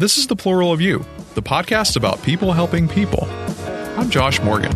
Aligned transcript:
This 0.00 0.16
is 0.16 0.26
The 0.26 0.34
Plural 0.34 0.72
of 0.72 0.80
You, 0.80 1.04
the 1.34 1.42
podcast 1.42 1.94
about 1.94 2.22
people 2.22 2.54
helping 2.54 2.88
people. 2.88 3.28
I'm 3.98 4.08
Josh 4.08 4.40
Morgan. 4.40 4.72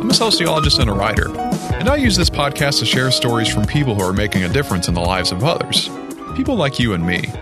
I'm 0.00 0.10
a 0.10 0.14
sociologist 0.14 0.80
and 0.80 0.90
a 0.90 0.92
writer, 0.92 1.30
and 1.74 1.88
I 1.88 1.94
use 1.94 2.16
this 2.16 2.28
podcast 2.28 2.80
to 2.80 2.86
share 2.86 3.12
stories 3.12 3.46
from 3.46 3.66
people 3.66 3.94
who 3.94 4.02
are 4.02 4.12
making 4.12 4.42
a 4.42 4.48
difference 4.48 4.88
in 4.88 4.94
the 4.94 5.00
lives 5.00 5.30
of 5.30 5.44
others. 5.44 5.88
People 6.34 6.56
like 6.56 6.80
you 6.80 6.92
and 6.94 7.06
me. 7.06 7.32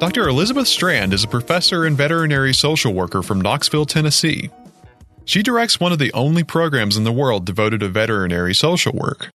Dr. 0.00 0.26
Elizabeth 0.26 0.66
Strand 0.66 1.14
is 1.14 1.22
a 1.22 1.28
professor 1.28 1.84
and 1.84 1.96
veterinary 1.96 2.52
social 2.52 2.92
worker 2.92 3.22
from 3.22 3.40
Knoxville, 3.40 3.86
Tennessee. 3.86 4.50
She 5.28 5.42
directs 5.42 5.78
one 5.78 5.92
of 5.92 5.98
the 5.98 6.10
only 6.14 6.42
programs 6.42 6.96
in 6.96 7.04
the 7.04 7.12
world 7.12 7.44
devoted 7.44 7.80
to 7.80 7.88
veterinary 7.88 8.54
social 8.54 8.94
work. 8.94 9.28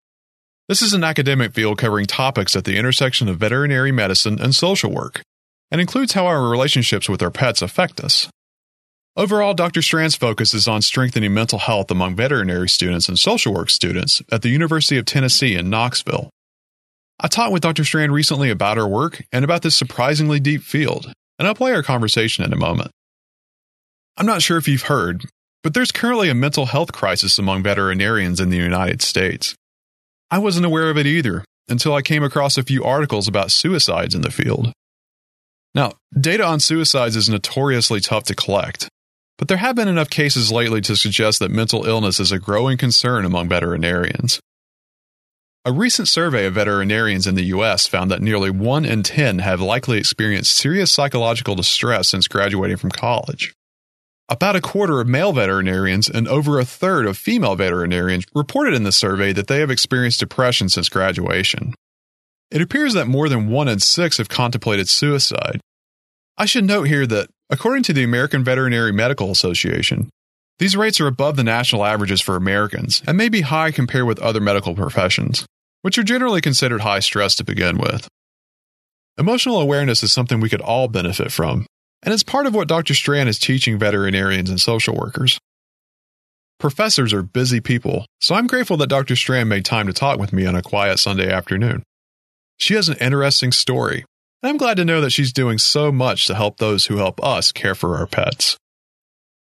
This 0.67 0.81
is 0.81 0.93
an 0.93 1.03
academic 1.03 1.53
field 1.53 1.77
covering 1.77 2.07
topics 2.07 2.55
at 2.55 2.65
the 2.65 2.77
intersection 2.77 3.29
of 3.29 3.37
veterinary 3.37 3.91
medicine 3.91 4.41
and 4.41 4.55
social 4.55 4.91
work, 4.91 5.21
and 5.69 5.79
includes 5.79 6.13
how 6.13 6.25
our 6.25 6.49
relationships 6.49 7.07
with 7.07 7.21
our 7.21 7.29
pets 7.29 7.61
affect 7.61 7.99
us. 7.99 8.27
Overall, 9.15 9.53
Dr. 9.53 9.83
Strand's 9.83 10.15
focus 10.15 10.55
is 10.55 10.67
on 10.67 10.81
strengthening 10.81 11.31
mental 11.31 11.59
health 11.59 11.91
among 11.91 12.15
veterinary 12.15 12.69
students 12.69 13.07
and 13.07 13.19
social 13.19 13.53
work 13.53 13.69
students 13.69 14.19
at 14.31 14.41
the 14.41 14.49
University 14.49 14.97
of 14.97 15.05
Tennessee 15.05 15.53
in 15.53 15.69
Knoxville. 15.69 16.31
I 17.19 17.27
talked 17.27 17.53
with 17.53 17.61
Dr. 17.61 17.83
Strand 17.83 18.13
recently 18.13 18.49
about 18.49 18.77
her 18.77 18.87
work 18.87 19.23
and 19.31 19.45
about 19.45 19.61
this 19.61 19.75
surprisingly 19.75 20.39
deep 20.39 20.63
field, 20.63 21.13
and 21.37 21.47
I'll 21.47 21.53
play 21.53 21.71
our 21.71 21.83
conversation 21.83 22.43
in 22.43 22.51
a 22.51 22.57
moment. 22.57 22.89
I'm 24.17 24.25
not 24.25 24.41
sure 24.41 24.57
if 24.57 24.67
you've 24.67 24.81
heard, 24.81 25.25
but 25.63 25.73
there's 25.73 25.91
currently 25.91 26.29
a 26.29 26.35
mental 26.35 26.67
health 26.67 26.91
crisis 26.91 27.39
among 27.39 27.63
veterinarians 27.63 28.39
in 28.39 28.49
the 28.49 28.57
United 28.57 29.01
States. 29.01 29.55
I 30.29 30.39
wasn't 30.39 30.65
aware 30.65 30.89
of 30.89 30.97
it 30.97 31.07
either 31.07 31.45
until 31.69 31.93
I 31.93 32.01
came 32.01 32.23
across 32.23 32.57
a 32.57 32.63
few 32.63 32.83
articles 32.83 33.27
about 33.27 33.51
suicides 33.51 34.13
in 34.13 34.21
the 34.21 34.31
field. 34.31 34.73
Now, 35.73 35.93
data 36.19 36.43
on 36.43 36.59
suicides 36.59 37.15
is 37.15 37.29
notoriously 37.29 37.99
tough 37.99 38.25
to 38.25 38.35
collect, 38.35 38.89
but 39.37 39.47
there 39.47 39.57
have 39.57 39.75
been 39.75 39.87
enough 39.87 40.09
cases 40.09 40.51
lately 40.51 40.81
to 40.81 40.95
suggest 40.95 41.39
that 41.39 41.49
mental 41.49 41.85
illness 41.85 42.19
is 42.19 42.31
a 42.31 42.39
growing 42.39 42.77
concern 42.77 43.25
among 43.25 43.49
veterinarians. 43.49 44.39
A 45.65 45.71
recent 45.71 46.09
survey 46.09 46.45
of 46.45 46.55
veterinarians 46.55 47.25
in 47.25 47.35
the 47.35 47.45
US 47.45 47.87
found 47.87 48.11
that 48.11 48.21
nearly 48.21 48.49
1 48.49 48.83
in 48.83 49.01
10 49.01 49.39
have 49.39 49.61
likely 49.61 49.97
experienced 49.97 50.55
serious 50.55 50.91
psychological 50.91 51.55
distress 51.55 52.09
since 52.09 52.27
graduating 52.27 52.77
from 52.77 52.91
college. 52.91 53.53
About 54.33 54.55
a 54.55 54.61
quarter 54.61 54.99
of 54.99 55.07
male 55.07 55.31
veterinarians 55.31 56.09
and 56.09 56.27
over 56.27 56.57
a 56.57 56.65
third 56.65 57.05
of 57.05 57.19
female 57.19 57.55
veterinarians 57.55 58.25
reported 58.33 58.73
in 58.73 58.81
the 58.81 58.91
survey 58.91 59.31
that 59.31 59.45
they 59.45 59.59
have 59.59 59.69
experienced 59.69 60.19
depression 60.19 60.69
since 60.69 60.89
graduation. 60.89 61.75
It 62.49 62.59
appears 62.59 62.95
that 62.95 63.05
more 63.05 63.29
than 63.29 63.51
one 63.51 63.67
in 63.67 63.79
six 63.79 64.17
have 64.17 64.29
contemplated 64.29 64.89
suicide. 64.89 65.61
I 66.35 66.47
should 66.47 66.65
note 66.65 66.87
here 66.87 67.05
that, 67.05 67.29
according 67.51 67.83
to 67.83 67.93
the 67.93 68.03
American 68.03 68.43
Veterinary 68.43 68.91
Medical 68.91 69.29
Association, 69.29 70.09
these 70.57 70.75
rates 70.75 70.99
are 70.99 71.05
above 71.05 71.35
the 71.35 71.43
national 71.43 71.85
averages 71.85 72.19
for 72.19 72.35
Americans 72.35 73.03
and 73.05 73.15
may 73.15 73.29
be 73.29 73.41
high 73.41 73.69
compared 73.69 74.07
with 74.07 74.17
other 74.17 74.41
medical 74.41 74.73
professions, 74.73 75.45
which 75.83 75.99
are 75.99 76.03
generally 76.03 76.41
considered 76.41 76.81
high 76.81 77.01
stress 77.01 77.35
to 77.35 77.43
begin 77.43 77.77
with. 77.77 78.07
Emotional 79.15 79.61
awareness 79.61 80.01
is 80.01 80.11
something 80.11 80.39
we 80.39 80.49
could 80.49 80.59
all 80.59 80.87
benefit 80.87 81.31
from, 81.31 81.67
and 82.03 82.13
it's 82.13 82.23
part 82.23 82.45
of 82.45 82.53
what 82.53 82.67
Dr. 82.67 82.93
Strand 82.93 83.29
is 83.29 83.39
teaching 83.39 83.79
veterinarians 83.79 84.49
and 84.49 84.59
social 84.59 84.95
workers. 84.95 85.39
Professors 86.59 87.13
are 87.13 87.23
busy 87.23 87.59
people, 87.59 88.05
so 88.21 88.35
I'm 88.35 88.47
grateful 88.47 88.77
that 88.77 88.87
Dr. 88.87 89.15
Strand 89.15 89.49
made 89.49 89.65
time 89.65 89.87
to 89.87 89.93
talk 89.93 90.19
with 90.19 90.31
me 90.31 90.45
on 90.45 90.55
a 90.55 90.61
quiet 90.61 90.99
Sunday 90.99 91.31
afternoon. 91.31 91.83
She 92.57 92.75
has 92.75 92.87
an 92.87 92.97
interesting 92.99 93.51
story, 93.51 94.05
and 94.41 94.49
I'm 94.49 94.57
glad 94.57 94.77
to 94.77 94.85
know 94.85 95.01
that 95.01 95.09
she's 95.11 95.33
doing 95.33 95.57
so 95.57 95.91
much 95.91 96.25
to 96.27 96.35
help 96.35 96.57
those 96.57 96.85
who 96.85 96.97
help 96.97 97.23
us 97.23 97.51
care 97.51 97.75
for 97.75 97.97
our 97.97 98.05
pets. 98.05 98.57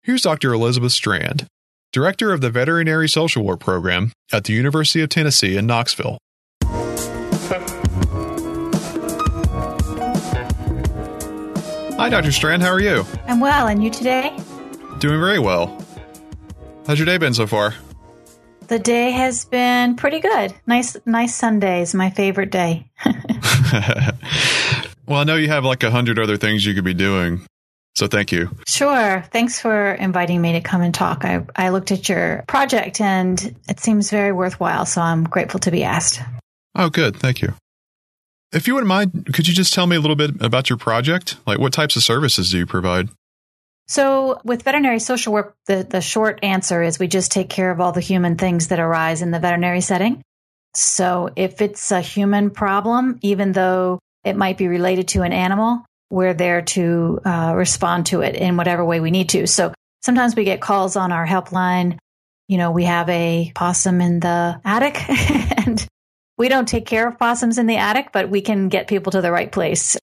Here's 0.03 0.21
Dr. 0.21 0.53
Elizabeth 0.53 0.91
Strand, 0.91 1.47
Director 1.91 2.33
of 2.33 2.41
the 2.41 2.51
Veterinary 2.51 3.09
Social 3.09 3.43
Work 3.43 3.59
Program 3.59 4.11
at 4.31 4.43
the 4.43 4.53
University 4.53 5.01
of 5.01 5.09
Tennessee 5.09 5.57
in 5.57 5.65
Knoxville. 5.65 6.19
Hi, 11.99 12.07
Dr. 12.07 12.31
Strand. 12.31 12.61
How 12.61 12.69
are 12.69 12.79
you? 12.79 13.05
I'm 13.27 13.41
well, 13.41 13.67
and 13.67 13.83
you 13.83 13.89
today? 13.89 14.33
Doing 14.99 15.19
very 15.19 15.37
well. 15.37 15.85
How's 16.87 16.97
your 16.97 17.05
day 17.05 17.17
been 17.17 17.33
so 17.33 17.45
far? 17.45 17.75
The 18.69 18.79
day 18.79 19.11
has 19.11 19.43
been 19.43 19.97
pretty 19.97 20.21
good. 20.21 20.55
Nice, 20.65 20.95
nice 21.05 21.35
Sunday 21.35 21.81
is 21.81 21.93
my 21.93 22.09
favorite 22.09 22.51
day. 22.51 22.89
well, 25.05 25.19
I 25.19 25.25
know 25.25 25.35
you 25.35 25.49
have 25.49 25.65
like 25.65 25.83
a 25.83 25.91
hundred 25.91 26.19
other 26.19 26.37
things 26.37 26.65
you 26.65 26.73
could 26.73 26.85
be 26.85 26.93
doing. 26.93 27.45
So 27.95 28.07
thank 28.07 28.31
you. 28.31 28.49
Sure. 28.65 29.21
Thanks 29.33 29.59
for 29.59 29.91
inviting 29.91 30.41
me 30.41 30.53
to 30.53 30.61
come 30.61 30.81
and 30.81 30.93
talk. 30.93 31.25
I, 31.25 31.45
I 31.53 31.67
looked 31.67 31.91
at 31.91 32.07
your 32.07 32.45
project 32.47 33.01
and 33.01 33.57
it 33.67 33.81
seems 33.81 34.09
very 34.09 34.31
worthwhile. 34.31 34.85
So 34.85 35.01
I'm 35.01 35.25
grateful 35.25 35.59
to 35.59 35.71
be 35.71 35.83
asked. 35.83 36.21
Oh, 36.75 36.89
good. 36.89 37.17
Thank 37.17 37.41
you. 37.41 37.55
If 38.51 38.67
you 38.67 38.73
wouldn't 38.73 38.87
mind, 38.87 39.29
could 39.33 39.47
you 39.47 39.53
just 39.53 39.73
tell 39.73 39.85
me 39.85 39.95
a 39.95 39.99
little 39.99 40.15
bit 40.15 40.41
about 40.41 40.69
your 40.69 40.77
project? 40.77 41.37
Like, 41.45 41.59
what 41.59 41.71
types 41.71 41.95
of 41.95 42.03
services 42.03 42.49
do 42.49 42.57
you 42.57 42.65
provide? 42.65 43.09
So, 43.87 44.41
with 44.43 44.63
veterinary 44.63 44.99
social 44.99 45.33
work, 45.33 45.55
the, 45.67 45.85
the 45.87 46.01
short 46.01 46.39
answer 46.41 46.81
is 46.81 46.97
we 46.97 47.07
just 47.07 47.31
take 47.31 47.49
care 47.49 47.69
of 47.69 47.79
all 47.79 47.91
the 47.91 48.01
human 48.01 48.37
things 48.37 48.67
that 48.67 48.79
arise 48.79 49.21
in 49.21 49.31
the 49.31 49.39
veterinary 49.39 49.81
setting. 49.81 50.21
So, 50.75 51.29
if 51.35 51.61
it's 51.61 51.91
a 51.91 52.01
human 52.01 52.49
problem, 52.49 53.19
even 53.21 53.51
though 53.51 53.99
it 54.23 54.35
might 54.35 54.57
be 54.57 54.67
related 54.67 55.09
to 55.09 55.21
an 55.21 55.33
animal, 55.33 55.85
we're 56.09 56.33
there 56.33 56.63
to 56.63 57.21
uh, 57.25 57.53
respond 57.55 58.07
to 58.07 58.21
it 58.21 58.35
in 58.35 58.57
whatever 58.57 58.83
way 58.83 58.99
we 58.99 59.11
need 59.11 59.29
to. 59.29 59.45
So, 59.45 59.73
sometimes 60.01 60.35
we 60.35 60.43
get 60.43 60.61
calls 60.61 60.95
on 60.95 61.11
our 61.11 61.25
helpline. 61.25 61.99
You 62.47 62.57
know, 62.57 62.71
we 62.71 62.85
have 62.85 63.09
a 63.09 63.51
possum 63.53 64.01
in 64.01 64.19
the 64.19 64.59
attic 64.65 65.03
and 65.09 65.87
we 66.39 66.47
don't 66.47 66.67
take 66.67 66.85
care 66.85 67.07
of 67.07 67.19
possums 67.19 67.57
in 67.57 67.67
the 67.67 67.75
attic, 67.75 68.11
but 68.13 68.29
we 68.29 68.41
can 68.41 68.69
get 68.69 68.87
people 68.87 69.11
to 69.11 69.21
the 69.21 69.31
right 69.31 69.51
place. 69.51 69.97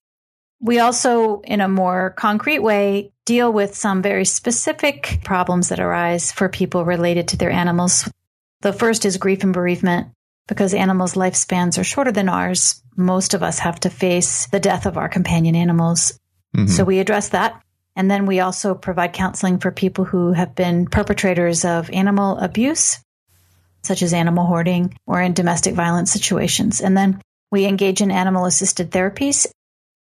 We 0.60 0.78
also, 0.78 1.40
in 1.40 1.62
a 1.62 1.68
more 1.68 2.10
concrete 2.10 2.58
way, 2.58 3.12
deal 3.24 3.50
with 3.50 3.74
some 3.74 4.02
very 4.02 4.26
specific 4.26 5.20
problems 5.24 5.70
that 5.70 5.80
arise 5.80 6.30
for 6.30 6.50
people 6.50 6.84
related 6.84 7.28
to 7.28 7.38
their 7.38 7.50
animals. 7.50 8.08
The 8.60 8.74
first 8.74 9.06
is 9.06 9.16
grief 9.16 9.42
and 9.42 9.52
bereavement. 9.52 10.08
Because 10.46 10.74
animals' 10.74 11.14
lifespans 11.14 11.76
are 11.76 11.84
shorter 11.84 12.12
than 12.12 12.28
ours, 12.28 12.80
most 12.96 13.34
of 13.34 13.42
us 13.42 13.58
have 13.58 13.80
to 13.80 13.90
face 13.90 14.46
the 14.46 14.60
death 14.60 14.86
of 14.86 14.96
our 14.96 15.08
companion 15.08 15.56
animals. 15.56 16.20
Mm-hmm. 16.54 16.68
So 16.68 16.84
we 16.84 17.00
address 17.00 17.30
that. 17.30 17.60
And 17.96 18.08
then 18.08 18.26
we 18.26 18.38
also 18.38 18.74
provide 18.74 19.12
counseling 19.12 19.58
for 19.58 19.72
people 19.72 20.04
who 20.04 20.32
have 20.34 20.54
been 20.54 20.86
perpetrators 20.86 21.64
of 21.64 21.90
animal 21.90 22.38
abuse 22.38 23.00
such 23.86 24.02
as 24.02 24.12
animal 24.12 24.46
hoarding 24.46 24.96
or 25.06 25.20
in 25.20 25.32
domestic 25.32 25.74
violence 25.74 26.12
situations. 26.12 26.80
And 26.80 26.96
then 26.96 27.20
we 27.50 27.64
engage 27.64 28.00
in 28.00 28.10
animal 28.10 28.44
assisted 28.44 28.90
therapies. 28.90 29.46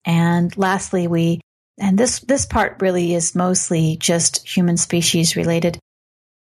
And 0.06 0.56
lastly, 0.57 1.07
we, 1.07 1.41
and 1.79 1.97
this, 1.97 2.19
this 2.19 2.46
part 2.46 2.81
really 2.81 3.13
is 3.13 3.35
mostly 3.35 3.97
just 3.97 4.47
human 4.47 4.78
species 4.78 5.35
related. 5.35 5.79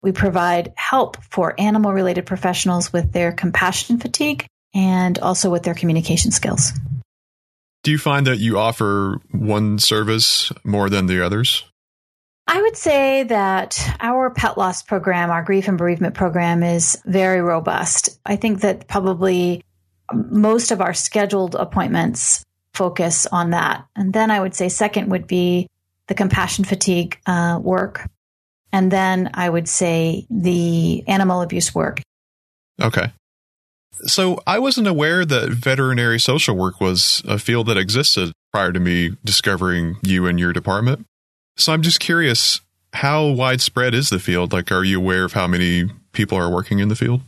We 0.02 0.12
provide 0.12 0.74
help 0.76 1.18
for 1.32 1.60
animal 1.60 1.94
related 1.94 2.26
professionals 2.26 2.92
with 2.92 3.12
their 3.12 3.32
compassion 3.32 4.00
fatigue 4.00 4.46
and 4.74 5.18
also 5.20 5.50
with 5.50 5.64
their 5.64 5.76
communication 5.76 6.32
skills. 6.32 6.74
Do 7.84 7.92
you 7.92 7.98
find 7.98 8.26
that 8.28 8.40
you 8.40 8.58
offer 8.58 9.20
one 9.32 9.78
service 9.78 10.52
more 10.64 10.90
than 10.90 11.08
the 11.08 11.24
others? 11.24 11.66
I 12.46 12.62
would 12.62 12.76
say 12.76 13.24
that 13.24 13.80
our 14.00 14.30
pet 14.30 14.58
loss 14.58 14.84
program, 14.84 15.31
our 15.31 15.44
grief 15.44 15.68
and 15.68 15.78
bereavement 15.78 16.14
program 16.14 16.62
is 16.62 17.02
very 17.06 17.42
robust. 17.42 18.20
I 18.26 18.36
think 18.36 18.62
that 18.62 18.88
probably 18.88 19.64
most 20.14 20.72
of 20.72 20.82
our 20.82 20.94
scheduled 20.94 21.56
appointments 21.56 22.44
focus 22.73 23.26
on 23.28 23.52
that. 23.52 23.85
And 23.96 24.14
then 24.14 24.29
I 24.29 24.40
would 24.40 24.56
say 24.56 24.67
second 24.70 25.09
would 25.09 25.28
be 25.28 25.67
the 26.08 26.14
compassion 26.14 26.66
fatigue 26.66 27.17
uh, 27.26 27.59
work. 27.62 28.09
And 28.72 28.91
then 28.91 29.29
I 29.34 29.50
would 29.50 29.70
say 29.70 30.26
the 30.29 31.03
animal 31.08 31.41
abuse 31.41 31.73
work. 31.73 32.02
Okay. 32.82 33.12
So 34.06 34.41
I 34.46 34.59
wasn't 34.59 34.88
aware 34.88 35.23
that 35.23 35.52
veterinary 35.52 36.20
social 36.20 36.58
work 36.58 36.82
was 36.82 37.22
a 37.26 37.40
field 37.40 37.67
that 37.67 37.78
existed 37.78 38.34
prior 38.52 38.73
to 38.73 38.79
me 38.79 39.12
discovering 39.23 39.97
you 40.03 40.26
and 40.26 40.40
your 40.40 40.52
department. 40.52 41.06
So 41.55 41.73
I'm 41.73 41.82
just 41.82 42.00
curious, 42.00 42.61
how 42.94 43.28
widespread 43.28 43.94
is 43.94 44.09
the 44.09 44.20
field? 44.20 44.53
Like, 44.53 44.72
are 44.72 44.84
you 44.84 44.97
aware 44.97 45.23
of 45.23 45.34
how 45.34 45.47
many 45.47 45.90
people 46.11 46.38
are 46.38 46.50
working 46.50 46.79
in 46.79 46.90
the 46.90 46.96
field? 46.96 47.22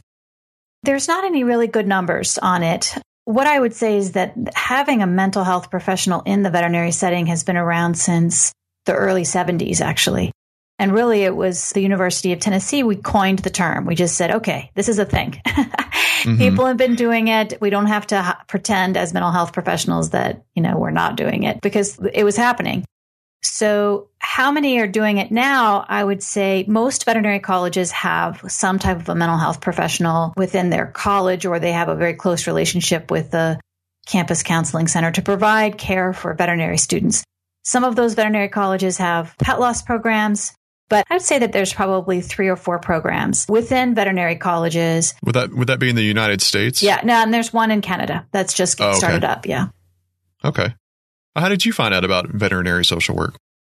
There's 0.83 1.07
not 1.07 1.23
any 1.23 1.43
really 1.43 1.67
good 1.67 1.87
numbers 1.87 2.37
on 2.37 2.63
it. 2.63 2.95
What 3.25 3.47
I 3.47 3.59
would 3.59 3.73
say 3.73 3.97
is 3.97 4.11
that 4.11 4.35
having 4.53 5.01
a 5.01 5.07
mental 5.07 5.43
health 5.43 5.71
professional 5.71 6.21
in 6.21 6.43
the 6.43 6.51
veterinary 6.51 6.91
setting 6.91 7.25
has 7.27 7.43
been 7.43 7.57
around 7.57 7.97
since 7.97 8.53
the 8.85 8.93
early 8.93 9.23
70s, 9.23 9.81
actually. 9.81 10.31
And 10.77 10.91
really, 10.91 11.23
it 11.23 11.35
was 11.35 11.71
the 11.71 11.81
University 11.81 12.33
of 12.33 12.39
Tennessee. 12.39 12.83
We 12.83 12.97
coined 12.97 13.39
the 13.39 13.49
term. 13.49 13.85
We 13.85 13.95
just 13.95 14.15
said, 14.15 14.31
okay, 14.31 14.71
this 14.75 14.89
is 14.89 14.99
a 14.99 15.05
thing. 15.05 15.41
mm-hmm. 15.47 16.37
People 16.37 16.65
have 16.65 16.77
been 16.77 16.95
doing 16.95 17.29
it. 17.29 17.59
We 17.61 17.69
don't 17.69 17.87
have 17.87 18.05
to 18.07 18.21
ha- 18.21 18.43
pretend 18.47 18.97
as 18.97 19.13
mental 19.13 19.31
health 19.31 19.53
professionals 19.53 20.09
that, 20.11 20.43
you 20.53 20.61
know, 20.61 20.77
we're 20.77 20.91
not 20.91 21.15
doing 21.15 21.43
it 21.43 21.61
because 21.61 21.97
it 22.13 22.23
was 22.23 22.35
happening. 22.35 22.85
So, 23.41 24.09
how 24.17 24.51
many 24.51 24.79
are 24.79 24.87
doing 24.87 25.17
it 25.17 25.31
now? 25.31 25.85
I 25.87 26.03
would 26.03 26.23
say 26.23 26.65
most 26.67 27.05
veterinary 27.05 27.39
colleges 27.39 27.91
have 27.91 28.43
some 28.47 28.79
type 28.79 28.97
of 28.97 29.07
a 29.07 29.15
mental 29.15 29.37
health 29.37 29.61
professional 29.61 30.33
within 30.35 30.69
their 30.69 30.87
college, 30.87 31.45
or 31.45 31.59
they 31.59 31.71
have 31.71 31.89
a 31.89 31.95
very 31.95 32.15
close 32.15 32.47
relationship 32.47 33.11
with 33.11 33.31
the 33.31 33.59
campus 34.05 34.43
counseling 34.43 34.87
center 34.87 35.11
to 35.11 35.21
provide 35.21 35.77
care 35.77 36.13
for 36.13 36.33
veterinary 36.33 36.77
students. 36.77 37.23
Some 37.63 37.83
of 37.83 37.95
those 37.95 38.13
veterinary 38.13 38.49
colleges 38.49 38.97
have 38.97 39.35
pet 39.37 39.59
loss 39.59 39.81
programs, 39.81 40.53
but 40.89 41.05
I'd 41.09 41.21
say 41.21 41.39
that 41.39 41.51
there's 41.51 41.73
probably 41.73 42.21
three 42.21 42.47
or 42.47 42.55
four 42.55 42.79
programs 42.79 43.45
within 43.49 43.95
veterinary 43.95 44.35
colleges. 44.35 45.15
Would 45.23 45.35
that 45.35 45.53
would 45.53 45.67
that 45.67 45.79
be 45.79 45.89
in 45.89 45.95
the 45.95 46.03
United 46.03 46.41
States? 46.41 46.83
Yeah, 46.83 47.01
no, 47.03 47.15
and 47.15 47.33
there's 47.33 47.51
one 47.51 47.71
in 47.71 47.81
Canada 47.81 48.27
that's 48.31 48.53
just 48.53 48.79
oh, 48.81 48.89
okay. 48.89 48.97
started 48.97 49.23
up. 49.23 49.47
Yeah. 49.47 49.69
Okay. 50.43 50.75
How 51.35 51.49
did 51.49 51.65
you 51.65 51.73
find 51.73 51.93
out 51.93 52.05
about 52.05 52.29
veterinary 52.29 52.85
social 52.85 53.15
work? 53.15 53.35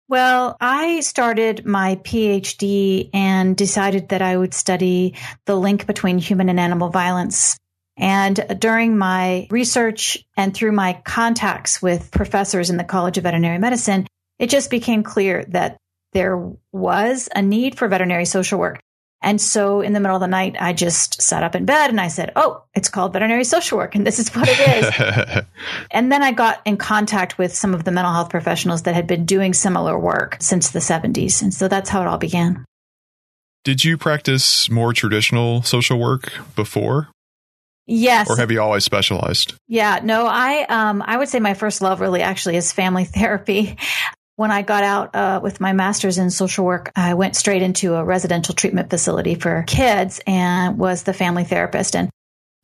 Well, 0.09 0.55
I 0.61 1.01
started 1.01 1.65
my 1.65 1.95
PhD 1.97 3.09
and 3.13 3.57
decided 3.57 4.09
that 4.09 4.21
I 4.21 4.37
would 4.37 4.53
study 4.53 5.15
the 5.45 5.55
link 5.55 5.85
between 5.85 6.17
human 6.17 6.49
and 6.49 6.59
animal 6.59 6.89
violence. 6.89 7.57
And 7.97 8.57
during 8.59 8.97
my 8.97 9.47
research 9.49 10.23
and 10.37 10.53
through 10.53 10.71
my 10.71 11.01
contacts 11.03 11.81
with 11.81 12.11
professors 12.11 12.69
in 12.69 12.77
the 12.77 12.83
College 12.83 13.17
of 13.17 13.23
Veterinary 13.23 13.57
Medicine, 13.57 14.07
it 14.39 14.49
just 14.49 14.69
became 14.69 15.03
clear 15.03 15.43
that 15.49 15.77
there 16.13 16.53
was 16.71 17.27
a 17.35 17.41
need 17.41 17.77
for 17.77 17.87
veterinary 17.87 18.25
social 18.25 18.59
work. 18.59 18.79
And 19.21 19.41
so 19.41 19.81
in 19.81 19.93
the 19.93 19.99
middle 19.99 20.15
of 20.15 20.21
the 20.21 20.27
night, 20.27 20.55
I 20.59 20.73
just 20.73 21.21
sat 21.21 21.43
up 21.43 21.55
in 21.55 21.65
bed 21.65 21.89
and 21.89 21.99
I 21.99 22.07
said, 22.07 22.31
Oh, 22.35 22.63
it's 22.75 22.89
called 22.89 23.13
veterinary 23.13 23.43
social 23.43 23.77
work 23.77 23.95
and 23.95 24.05
this 24.05 24.19
is 24.19 24.29
what 24.35 24.47
it 24.47 24.59
is. 24.59 25.45
and 25.91 26.11
then 26.11 26.21
I 26.21 26.31
got 26.31 26.61
in 26.65 26.77
contact 26.77 27.37
with 27.37 27.55
some 27.55 27.73
of 27.73 27.83
the 27.83 27.91
mental 27.91 28.13
health 28.13 28.29
professionals 28.29 28.83
that 28.83 28.95
had 28.95 29.07
been 29.07 29.25
doing 29.25 29.53
similar 29.53 29.97
work 29.97 30.37
since 30.39 30.69
the 30.69 30.79
70s. 30.79 31.41
And 31.41 31.53
so 31.53 31.67
that's 31.67 31.89
how 31.89 32.01
it 32.01 32.07
all 32.07 32.19
began. 32.19 32.63
Did 33.63 33.83
you 33.83 33.97
practice 33.97 34.69
more 34.69 34.93
traditional 34.93 35.61
social 35.63 35.99
work 35.99 36.31
before? 36.55 37.09
Yes. 37.87 38.29
Or 38.29 38.35
have 38.37 38.51
you 38.51 38.61
always 38.61 38.83
specialized? 38.83 39.55
Yeah, 39.67 40.01
no, 40.03 40.27
I 40.27 40.65
um 40.69 41.01
I 41.05 41.17
would 41.17 41.29
say 41.29 41.39
my 41.39 41.53
first 41.53 41.81
love 41.81 42.01
really 42.01 42.21
actually 42.21 42.57
is 42.57 42.71
family 42.71 43.05
therapy. 43.05 43.77
When 44.37 44.51
I 44.51 44.61
got 44.61 44.83
out 44.83 45.15
uh, 45.15 45.39
with 45.41 45.59
my 45.59 45.73
master's 45.73 46.19
in 46.19 46.29
social 46.29 46.63
work, 46.63 46.91
I 46.95 47.15
went 47.15 47.35
straight 47.35 47.63
into 47.63 47.95
a 47.95 48.03
residential 48.03 48.53
treatment 48.53 48.91
facility 48.91 49.33
for 49.33 49.63
kids 49.65 50.21
and 50.27 50.77
was 50.77 51.01
the 51.01 51.13
family 51.13 51.43
therapist. 51.43 51.95
And 51.95 52.11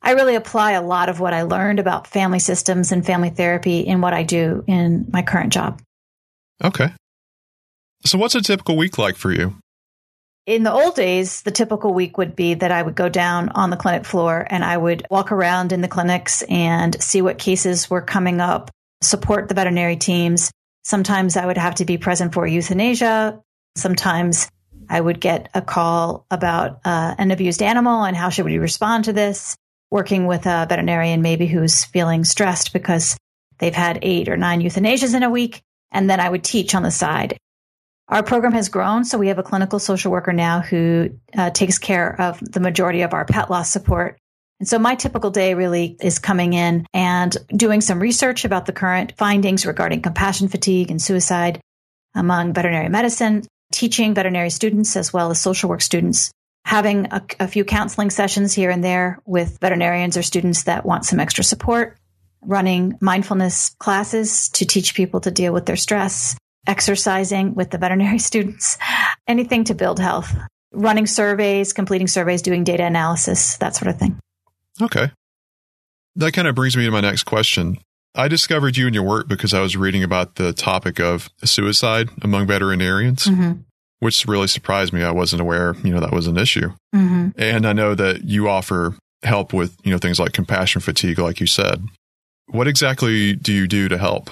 I 0.00 0.12
really 0.12 0.36
apply 0.36 0.72
a 0.72 0.82
lot 0.82 1.08
of 1.08 1.18
what 1.18 1.34
I 1.34 1.42
learned 1.42 1.80
about 1.80 2.06
family 2.06 2.38
systems 2.38 2.92
and 2.92 3.04
family 3.04 3.30
therapy 3.30 3.80
in 3.80 4.00
what 4.00 4.14
I 4.14 4.22
do 4.22 4.62
in 4.68 5.08
my 5.12 5.22
current 5.22 5.52
job. 5.52 5.82
Okay. 6.62 6.92
So, 8.04 8.18
what's 8.18 8.36
a 8.36 8.40
typical 8.40 8.76
week 8.76 8.96
like 8.96 9.16
for 9.16 9.32
you? 9.32 9.56
In 10.46 10.62
the 10.62 10.72
old 10.72 10.94
days, 10.94 11.42
the 11.42 11.50
typical 11.50 11.92
week 11.92 12.18
would 12.18 12.36
be 12.36 12.54
that 12.54 12.70
I 12.70 12.82
would 12.82 12.94
go 12.94 13.08
down 13.08 13.48
on 13.48 13.70
the 13.70 13.76
clinic 13.76 14.04
floor 14.04 14.46
and 14.48 14.64
I 14.64 14.76
would 14.76 15.04
walk 15.10 15.32
around 15.32 15.72
in 15.72 15.80
the 15.80 15.88
clinics 15.88 16.42
and 16.42 17.02
see 17.02 17.20
what 17.20 17.38
cases 17.38 17.90
were 17.90 18.00
coming 18.00 18.40
up, 18.40 18.70
support 19.02 19.48
the 19.48 19.54
veterinary 19.54 19.96
teams, 19.96 20.52
Sometimes 20.84 21.36
I 21.36 21.46
would 21.46 21.56
have 21.56 21.76
to 21.76 21.84
be 21.84 21.98
present 21.98 22.34
for 22.34 22.46
euthanasia. 22.46 23.40
Sometimes 23.74 24.48
I 24.88 25.00
would 25.00 25.18
get 25.18 25.48
a 25.54 25.62
call 25.62 26.26
about 26.30 26.80
uh, 26.84 27.14
an 27.16 27.30
abused 27.30 27.62
animal 27.62 28.04
and 28.04 28.16
how 28.16 28.28
should 28.28 28.44
we 28.44 28.58
respond 28.58 29.04
to 29.04 29.12
this. 29.12 29.56
Working 29.90 30.26
with 30.26 30.46
a 30.46 30.66
veterinarian 30.68 31.22
maybe 31.22 31.46
who's 31.46 31.84
feeling 31.84 32.24
stressed 32.24 32.72
because 32.72 33.16
they've 33.58 33.74
had 33.74 34.00
eight 34.02 34.28
or 34.28 34.36
nine 34.36 34.60
euthanasias 34.60 35.14
in 35.14 35.22
a 35.22 35.30
week. 35.30 35.62
And 35.90 36.10
then 36.10 36.20
I 36.20 36.28
would 36.28 36.44
teach 36.44 36.74
on 36.74 36.82
the 36.82 36.90
side. 36.90 37.38
Our 38.08 38.22
program 38.22 38.52
has 38.52 38.68
grown, 38.68 39.04
so 39.04 39.16
we 39.16 39.28
have 39.28 39.38
a 39.38 39.42
clinical 39.42 39.78
social 39.78 40.12
worker 40.12 40.32
now 40.32 40.60
who 40.60 41.10
uh, 41.36 41.50
takes 41.50 41.78
care 41.78 42.20
of 42.20 42.38
the 42.40 42.60
majority 42.60 43.00
of 43.02 43.14
our 43.14 43.24
pet 43.24 43.50
loss 43.50 43.70
support. 43.70 44.18
And 44.60 44.68
so 44.68 44.78
my 44.78 44.94
typical 44.94 45.30
day 45.30 45.54
really 45.54 45.96
is 46.00 46.18
coming 46.18 46.52
in 46.52 46.86
and 46.94 47.36
doing 47.48 47.80
some 47.80 48.00
research 48.00 48.44
about 48.44 48.66
the 48.66 48.72
current 48.72 49.12
findings 49.16 49.66
regarding 49.66 50.02
compassion 50.02 50.48
fatigue 50.48 50.90
and 50.90 51.02
suicide 51.02 51.60
among 52.14 52.52
veterinary 52.52 52.88
medicine, 52.88 53.42
teaching 53.72 54.14
veterinary 54.14 54.50
students 54.50 54.96
as 54.96 55.12
well 55.12 55.30
as 55.30 55.40
social 55.40 55.68
work 55.68 55.82
students, 55.82 56.30
having 56.64 57.08
a, 57.10 57.22
a 57.40 57.48
few 57.48 57.64
counseling 57.64 58.10
sessions 58.10 58.54
here 58.54 58.70
and 58.70 58.84
there 58.84 59.18
with 59.26 59.58
veterinarians 59.60 60.16
or 60.16 60.22
students 60.22 60.64
that 60.64 60.86
want 60.86 61.04
some 61.04 61.18
extra 61.18 61.42
support, 61.42 61.98
running 62.40 62.96
mindfulness 63.00 63.74
classes 63.80 64.48
to 64.50 64.64
teach 64.64 64.94
people 64.94 65.20
to 65.20 65.30
deal 65.30 65.52
with 65.52 65.66
their 65.66 65.76
stress, 65.76 66.36
exercising 66.66 67.54
with 67.54 67.70
the 67.70 67.78
veterinary 67.78 68.18
students, 68.30 68.78
anything 69.26 69.64
to 69.64 69.74
build 69.74 69.98
health, 69.98 70.32
running 70.72 71.06
surveys, 71.06 71.72
completing 71.72 72.06
surveys, 72.06 72.42
doing 72.42 72.62
data 72.62 72.84
analysis, 72.84 73.56
that 73.58 73.74
sort 73.74 73.88
of 73.88 73.98
thing. 73.98 74.18
Okay. 74.80 75.10
That 76.16 76.32
kind 76.32 76.48
of 76.48 76.54
brings 76.54 76.76
me 76.76 76.84
to 76.84 76.90
my 76.90 77.00
next 77.00 77.24
question. 77.24 77.78
I 78.14 78.28
discovered 78.28 78.76
you 78.76 78.86
and 78.86 78.94
your 78.94 79.04
work 79.04 79.26
because 79.26 79.52
I 79.52 79.60
was 79.60 79.76
reading 79.76 80.04
about 80.04 80.36
the 80.36 80.52
topic 80.52 81.00
of 81.00 81.28
suicide 81.42 82.10
among 82.22 82.46
veterinarians, 82.46 83.24
mm-hmm. 83.24 83.62
which 83.98 84.24
really 84.26 84.46
surprised 84.46 84.92
me. 84.92 85.02
I 85.02 85.10
wasn't 85.10 85.42
aware, 85.42 85.74
you 85.82 85.92
know, 85.92 86.00
that 86.00 86.12
was 86.12 86.28
an 86.28 86.36
issue. 86.36 86.72
Mm-hmm. 86.94 87.30
And 87.36 87.66
I 87.66 87.72
know 87.72 87.96
that 87.96 88.24
you 88.24 88.48
offer 88.48 88.96
help 89.24 89.52
with, 89.52 89.76
you 89.82 89.90
know, 89.90 89.98
things 89.98 90.20
like 90.20 90.32
compassion 90.32 90.80
fatigue, 90.80 91.18
like 91.18 91.40
you 91.40 91.46
said. 91.46 91.84
What 92.46 92.68
exactly 92.68 93.34
do 93.34 93.52
you 93.52 93.66
do 93.66 93.88
to 93.88 93.98
help? 93.98 94.30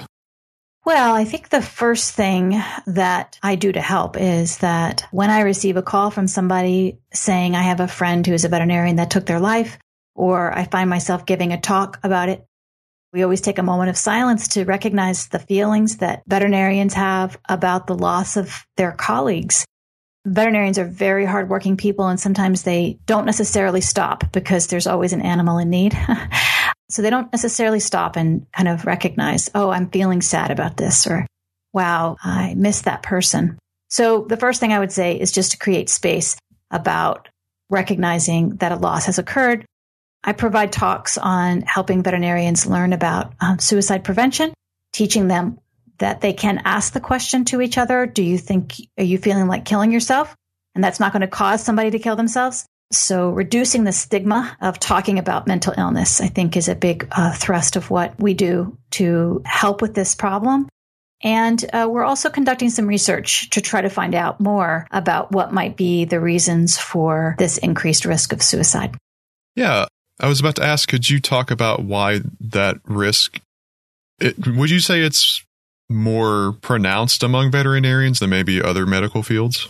Well, 0.84 1.14
I 1.14 1.24
think 1.24 1.48
the 1.48 1.62
first 1.62 2.12
thing 2.12 2.60
that 2.86 3.38
I 3.42 3.54
do 3.54 3.70
to 3.72 3.80
help 3.80 4.16
is 4.16 4.58
that 4.58 5.06
when 5.12 5.30
I 5.30 5.42
receive 5.42 5.76
a 5.76 5.82
call 5.82 6.10
from 6.10 6.26
somebody 6.26 6.98
saying 7.12 7.54
I 7.54 7.62
have 7.62 7.80
a 7.80 7.88
friend 7.88 8.26
who 8.26 8.32
is 8.32 8.44
a 8.44 8.48
veterinarian 8.48 8.96
that 8.96 9.10
took 9.10 9.24
their 9.24 9.40
life, 9.40 9.78
or 10.14 10.56
I 10.56 10.64
find 10.64 10.88
myself 10.88 11.26
giving 11.26 11.52
a 11.52 11.60
talk 11.60 11.98
about 12.02 12.28
it. 12.28 12.44
We 13.12 13.22
always 13.22 13.40
take 13.40 13.58
a 13.58 13.62
moment 13.62 13.90
of 13.90 13.96
silence 13.96 14.48
to 14.48 14.64
recognize 14.64 15.28
the 15.28 15.38
feelings 15.38 15.98
that 15.98 16.22
veterinarians 16.26 16.94
have 16.94 17.38
about 17.48 17.86
the 17.86 17.94
loss 17.94 18.36
of 18.36 18.64
their 18.76 18.92
colleagues. 18.92 19.66
Veterinarians 20.24 20.78
are 20.78 20.86
very 20.86 21.26
hardworking 21.26 21.76
people, 21.76 22.06
and 22.06 22.18
sometimes 22.18 22.62
they 22.62 22.98
don't 23.06 23.26
necessarily 23.26 23.80
stop 23.80 24.30
because 24.32 24.68
there's 24.68 24.86
always 24.86 25.12
an 25.12 25.20
animal 25.20 25.58
in 25.58 25.68
need. 25.68 25.98
so 26.88 27.02
they 27.02 27.10
don't 27.10 27.32
necessarily 27.32 27.80
stop 27.80 28.16
and 28.16 28.46
kind 28.52 28.68
of 28.68 28.86
recognize, 28.86 29.50
oh, 29.54 29.70
I'm 29.70 29.90
feeling 29.90 30.22
sad 30.22 30.50
about 30.50 30.76
this, 30.76 31.06
or 31.06 31.26
wow, 31.72 32.16
I 32.22 32.54
miss 32.54 32.82
that 32.82 33.02
person. 33.02 33.58
So 33.90 34.24
the 34.26 34.36
first 34.36 34.60
thing 34.60 34.72
I 34.72 34.78
would 34.78 34.92
say 34.92 35.20
is 35.20 35.32
just 35.32 35.50
to 35.52 35.58
create 35.58 35.90
space 35.90 36.36
about 36.70 37.28
recognizing 37.68 38.56
that 38.56 38.72
a 38.72 38.76
loss 38.76 39.06
has 39.06 39.18
occurred 39.18 39.66
I 40.24 40.32
provide 40.32 40.72
talks 40.72 41.18
on 41.18 41.62
helping 41.62 42.02
veterinarians 42.02 42.66
learn 42.66 42.92
about 42.92 43.34
um, 43.40 43.58
suicide 43.58 44.04
prevention, 44.04 44.54
teaching 44.92 45.28
them 45.28 45.58
that 45.98 46.20
they 46.20 46.32
can 46.32 46.62
ask 46.64 46.92
the 46.92 47.00
question 47.00 47.44
to 47.46 47.60
each 47.60 47.78
other 47.78 48.06
Do 48.06 48.22
you 48.22 48.38
think, 48.38 48.74
are 48.98 49.04
you 49.04 49.18
feeling 49.18 49.46
like 49.46 49.64
killing 49.64 49.92
yourself? 49.92 50.34
And 50.74 50.82
that's 50.82 51.00
not 51.00 51.12
going 51.12 51.20
to 51.20 51.28
cause 51.28 51.62
somebody 51.62 51.90
to 51.90 51.98
kill 51.98 52.16
themselves. 52.16 52.66
So, 52.92 53.30
reducing 53.30 53.84
the 53.84 53.92
stigma 53.92 54.56
of 54.60 54.78
talking 54.78 55.18
about 55.18 55.46
mental 55.46 55.74
illness, 55.76 56.20
I 56.20 56.28
think, 56.28 56.56
is 56.56 56.68
a 56.68 56.74
big 56.74 57.08
uh, 57.10 57.32
thrust 57.32 57.76
of 57.76 57.90
what 57.90 58.20
we 58.20 58.34
do 58.34 58.76
to 58.92 59.42
help 59.46 59.80
with 59.80 59.94
this 59.94 60.14
problem. 60.14 60.68
And 61.22 61.64
uh, 61.72 61.88
we're 61.90 62.04
also 62.04 62.28
conducting 62.28 62.68
some 62.68 62.86
research 62.86 63.48
to 63.50 63.60
try 63.60 63.80
to 63.80 63.88
find 63.88 64.14
out 64.14 64.40
more 64.40 64.86
about 64.90 65.32
what 65.32 65.52
might 65.52 65.76
be 65.76 66.04
the 66.04 66.20
reasons 66.20 66.76
for 66.76 67.34
this 67.38 67.58
increased 67.58 68.04
risk 68.04 68.32
of 68.32 68.42
suicide. 68.42 68.96
Yeah, 69.54 69.86
I 70.20 70.28
was 70.28 70.40
about 70.40 70.56
to 70.56 70.64
ask, 70.64 70.88
could 70.88 71.08
you 71.08 71.20
talk 71.20 71.50
about 71.50 71.82
why 71.82 72.20
that 72.40 72.76
risk? 72.84 73.40
It, 74.20 74.46
would 74.46 74.70
you 74.70 74.80
say 74.80 75.00
it's 75.00 75.44
more 75.88 76.52
pronounced 76.60 77.22
among 77.22 77.50
veterinarians 77.50 78.20
than 78.20 78.30
maybe 78.30 78.62
other 78.62 78.86
medical 78.86 79.22
fields? 79.22 79.68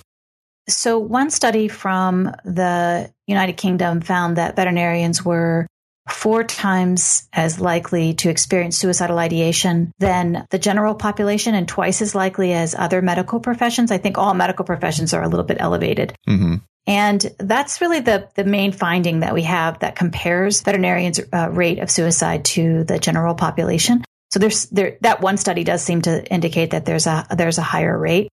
So, 0.68 0.98
one 0.98 1.30
study 1.30 1.68
from 1.68 2.32
the 2.44 3.12
United 3.26 3.56
Kingdom 3.56 4.00
found 4.00 4.36
that 4.36 4.54
veterinarians 4.54 5.24
were 5.24 5.66
four 6.08 6.44
times 6.44 7.28
as 7.32 7.60
likely 7.60 8.14
to 8.14 8.28
experience 8.28 8.76
suicidal 8.76 9.18
ideation 9.18 9.92
than 9.98 10.46
the 10.50 10.58
general 10.58 10.94
population 10.94 11.54
and 11.54 11.68
twice 11.68 12.02
as 12.02 12.14
likely 12.14 12.52
as 12.52 12.74
other 12.74 13.02
medical 13.02 13.40
professions. 13.40 13.90
I 13.90 13.98
think 13.98 14.18
all 14.18 14.34
medical 14.34 14.64
professions 14.64 15.14
are 15.14 15.22
a 15.22 15.28
little 15.28 15.44
bit 15.46 15.58
elevated. 15.60 16.14
Mm-hmm. 16.28 16.56
And 16.86 17.24
that's 17.38 17.80
really 17.80 18.00
the, 18.00 18.28
the 18.34 18.44
main 18.44 18.72
finding 18.72 19.20
that 19.20 19.34
we 19.34 19.42
have 19.42 19.78
that 19.80 19.94
compares 19.94 20.62
veterinarians' 20.62 21.20
uh, 21.32 21.48
rate 21.50 21.78
of 21.78 21.90
suicide 21.90 22.44
to 22.46 22.84
the 22.84 22.98
general 22.98 23.34
population. 23.34 24.04
So 24.30 24.38
there's 24.38 24.66
there 24.66 24.96
that 25.02 25.20
one 25.20 25.36
study 25.36 25.62
does 25.62 25.82
seem 25.82 26.02
to 26.02 26.24
indicate 26.32 26.70
that 26.70 26.86
there's 26.86 27.06
a 27.06 27.26
there's 27.36 27.58
a 27.58 27.62
higher 27.62 27.96
rate. 27.96 28.30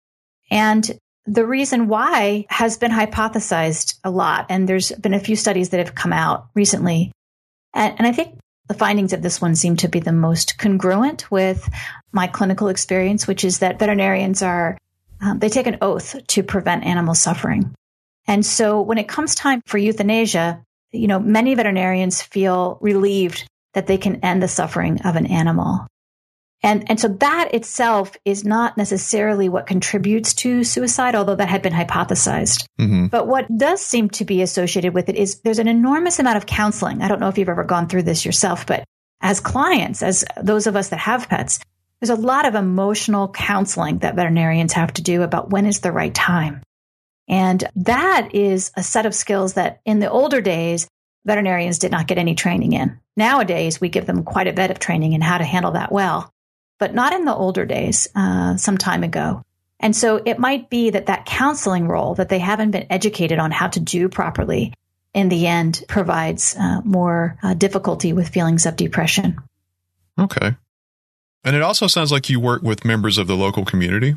And 0.49 0.89
the 1.27 1.45
reason 1.45 1.89
why 1.89 2.45
has 2.49 2.77
been 2.77 2.91
hypothesized 2.91 3.99
a 4.03 4.09
lot. 4.09 4.45
And 4.49 4.67
there's 4.67 4.91
been 4.93 5.13
a 5.13 5.19
few 5.19 5.35
studies 5.35 5.69
that 5.69 5.85
have 5.85 5.93
come 5.93 6.13
out 6.13 6.47
recently. 6.55 7.11
And, 7.73 7.95
and 7.97 8.07
I 8.07 8.13
think 8.13 8.39
the 8.67 8.73
findings 8.73 9.11
of 9.11 9.21
this 9.21 9.41
one 9.41 9.55
seem 9.55 9.75
to 9.77 9.89
be 9.89 9.99
the 9.99 10.13
most 10.13 10.57
congruent 10.57 11.29
with 11.29 11.69
my 12.13 12.27
clinical 12.27 12.69
experience, 12.69 13.27
which 13.27 13.43
is 13.43 13.59
that 13.59 13.77
veterinarians 13.77 14.41
are, 14.41 14.77
um, 15.21 15.39
they 15.39 15.49
take 15.49 15.67
an 15.67 15.79
oath 15.81 16.15
to 16.27 16.43
prevent 16.43 16.85
animal 16.85 17.13
suffering. 17.13 17.75
And 18.27 18.45
so 18.45 18.81
when 18.81 18.97
it 18.97 19.07
comes 19.07 19.35
time 19.35 19.61
for 19.65 19.77
euthanasia, 19.77 20.63
you 20.91 21.07
know, 21.07 21.19
many 21.19 21.55
veterinarians 21.55 22.21
feel 22.21 22.77
relieved 22.81 23.47
that 23.73 23.87
they 23.87 23.97
can 23.97 24.23
end 24.23 24.41
the 24.41 24.47
suffering 24.47 25.01
of 25.01 25.15
an 25.15 25.27
animal. 25.27 25.87
And, 26.63 26.89
and 26.89 26.99
so 26.99 27.07
that 27.07 27.53
itself 27.53 28.17
is 28.25 28.43
not 28.43 28.77
necessarily 28.77 29.47
what 29.47 29.67
contributes 29.67 30.33
to 30.35 30.63
suicide, 30.63 31.13
although 31.13 31.35
that 31.35 31.49
had 31.49 31.61
been 31.61 31.73
hypothesized. 31.73 32.65
Mm-hmm. 32.79 33.07
But 33.07 33.27
what 33.27 33.45
does 33.55 33.81
seem 33.81 34.09
to 34.11 34.25
be 34.25 34.41
associated 34.41 34.93
with 34.93 35.07
it 35.07 35.15
is 35.15 35.41
there's 35.41 35.59
an 35.59 35.67
enormous 35.67 36.17
amount 36.19 36.37
of 36.37 36.47
counseling. 36.47 37.01
I 37.01 37.07
don't 37.07 37.19
know 37.19 37.27
if 37.27 37.37
you've 37.37 37.49
ever 37.49 37.63
gone 37.63 37.87
through 37.87 38.03
this 38.03 38.25
yourself, 38.25 38.65
but 38.65 38.83
as 39.21 39.39
clients, 39.39 40.01
as 40.01 40.25
those 40.41 40.65
of 40.67 40.75
us 40.75 40.89
that 40.89 40.99
have 40.99 41.29
pets, 41.29 41.59
there's 42.01 42.09
a 42.09 42.15
lot 42.15 42.45
of 42.45 42.55
emotional 42.55 43.29
counseling 43.29 43.99
that 43.99 44.15
veterinarians 44.15 44.73
have 44.73 44.93
to 44.93 45.01
do 45.01 45.21
about 45.21 45.51
when 45.51 45.65
is 45.65 45.79
the 45.79 45.91
right 45.91 46.13
time. 46.13 46.61
And 47.27 47.63
that 47.75 48.29
is 48.33 48.71
a 48.75 48.83
set 48.83 49.05
of 49.05 49.15
skills 49.15 49.53
that 49.53 49.81
in 49.85 49.99
the 49.99 50.09
older 50.09 50.41
days, 50.41 50.87
veterinarians 51.25 51.79
did 51.79 51.91
not 51.91 52.07
get 52.07 52.17
any 52.17 52.35
training 52.35 52.73
in. 52.73 52.99
Nowadays, 53.15 53.81
we 53.81 53.89
give 53.89 54.05
them 54.05 54.23
quite 54.23 54.47
a 54.47 54.53
bit 54.53 54.71
of 54.71 54.79
training 54.79 55.13
in 55.13 55.21
how 55.21 55.37
to 55.37 55.43
handle 55.43 55.71
that 55.71 55.91
well 55.91 56.31
but 56.79 56.93
not 56.93 57.13
in 57.13 57.25
the 57.25 57.35
older 57.35 57.65
days, 57.65 58.07
uh, 58.15 58.57
some 58.57 58.77
time 58.77 59.03
ago. 59.03 59.43
And 59.79 59.95
so 59.95 60.21
it 60.23 60.39
might 60.39 60.69
be 60.69 60.89
that 60.91 61.07
that 61.07 61.25
counseling 61.25 61.87
role 61.87 62.15
that 62.15 62.29
they 62.29 62.39
haven't 62.39 62.71
been 62.71 62.87
educated 62.89 63.39
on 63.39 63.51
how 63.51 63.67
to 63.67 63.79
do 63.79 64.09
properly 64.09 64.73
in 65.13 65.29
the 65.29 65.47
end 65.47 65.83
provides 65.87 66.55
uh, 66.55 66.81
more 66.83 67.37
uh, 67.43 67.53
difficulty 67.53 68.13
with 68.13 68.29
feelings 68.29 68.65
of 68.65 68.75
depression. 68.75 69.37
Okay. 70.19 70.55
And 71.43 71.55
it 71.55 71.61
also 71.61 71.87
sounds 71.87 72.11
like 72.11 72.29
you 72.29 72.39
work 72.39 72.63
with 72.63 72.85
members 72.85 73.17
of 73.17 73.27
the 73.27 73.35
local 73.35 73.65
community. 73.65 74.15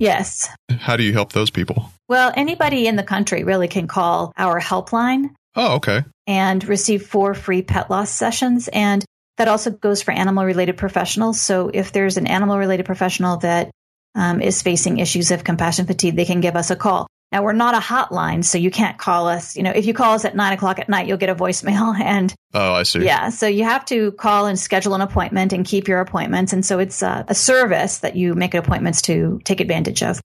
Yes. 0.00 0.48
How 0.78 0.96
do 0.96 1.04
you 1.04 1.12
help 1.12 1.32
those 1.32 1.50
people? 1.50 1.92
Well, 2.08 2.32
anybody 2.34 2.86
in 2.86 2.96
the 2.96 3.02
country 3.02 3.44
really 3.44 3.68
can 3.68 3.86
call 3.86 4.32
our 4.36 4.58
helpline. 4.58 5.30
Oh, 5.54 5.76
okay. 5.76 6.04
And 6.26 6.66
receive 6.66 7.06
four 7.06 7.34
free 7.34 7.60
pet 7.60 7.90
loss 7.90 8.10
sessions. 8.10 8.68
And 8.68 9.04
that 9.36 9.46
also 9.46 9.70
goes 9.70 10.00
for 10.00 10.12
animal 10.12 10.44
related 10.46 10.78
professionals. 10.78 11.40
So 11.40 11.70
if 11.72 11.92
there's 11.92 12.16
an 12.16 12.26
animal 12.26 12.56
related 12.56 12.86
professional 12.86 13.36
that 13.38 13.70
um, 14.14 14.40
is 14.40 14.62
facing 14.62 14.98
issues 14.98 15.30
of 15.30 15.44
compassion 15.44 15.86
fatigue, 15.86 16.16
they 16.16 16.24
can 16.24 16.40
give 16.40 16.56
us 16.56 16.70
a 16.70 16.76
call. 16.76 17.06
Now 17.32 17.44
we're 17.44 17.52
not 17.52 17.74
a 17.74 17.78
hotline, 17.78 18.44
so 18.44 18.58
you 18.58 18.70
can't 18.70 18.98
call 18.98 19.28
us. 19.28 19.56
You 19.56 19.62
know, 19.62 19.70
if 19.70 19.86
you 19.86 19.94
call 19.94 20.14
us 20.14 20.24
at 20.24 20.34
nine 20.34 20.52
o'clock 20.52 20.80
at 20.80 20.88
night, 20.88 21.06
you'll 21.06 21.16
get 21.16 21.28
a 21.28 21.34
voicemail. 21.34 21.98
And 22.10 22.34
oh, 22.54 22.72
I 22.72 22.82
see. 22.82 23.04
Yeah, 23.04 23.28
so 23.28 23.46
you 23.46 23.64
have 23.64 23.84
to 23.86 24.10
call 24.12 24.46
and 24.46 24.58
schedule 24.58 24.94
an 24.94 25.00
appointment 25.00 25.52
and 25.52 25.64
keep 25.64 25.86
your 25.86 26.00
appointments. 26.00 26.52
And 26.52 26.64
so 26.64 26.78
it's 26.78 27.02
a, 27.02 27.24
a 27.28 27.34
service 27.34 27.98
that 27.98 28.16
you 28.16 28.34
make 28.34 28.54
appointments 28.54 29.02
to 29.02 29.40
take 29.44 29.60
advantage 29.60 30.02
of. 30.02 30.20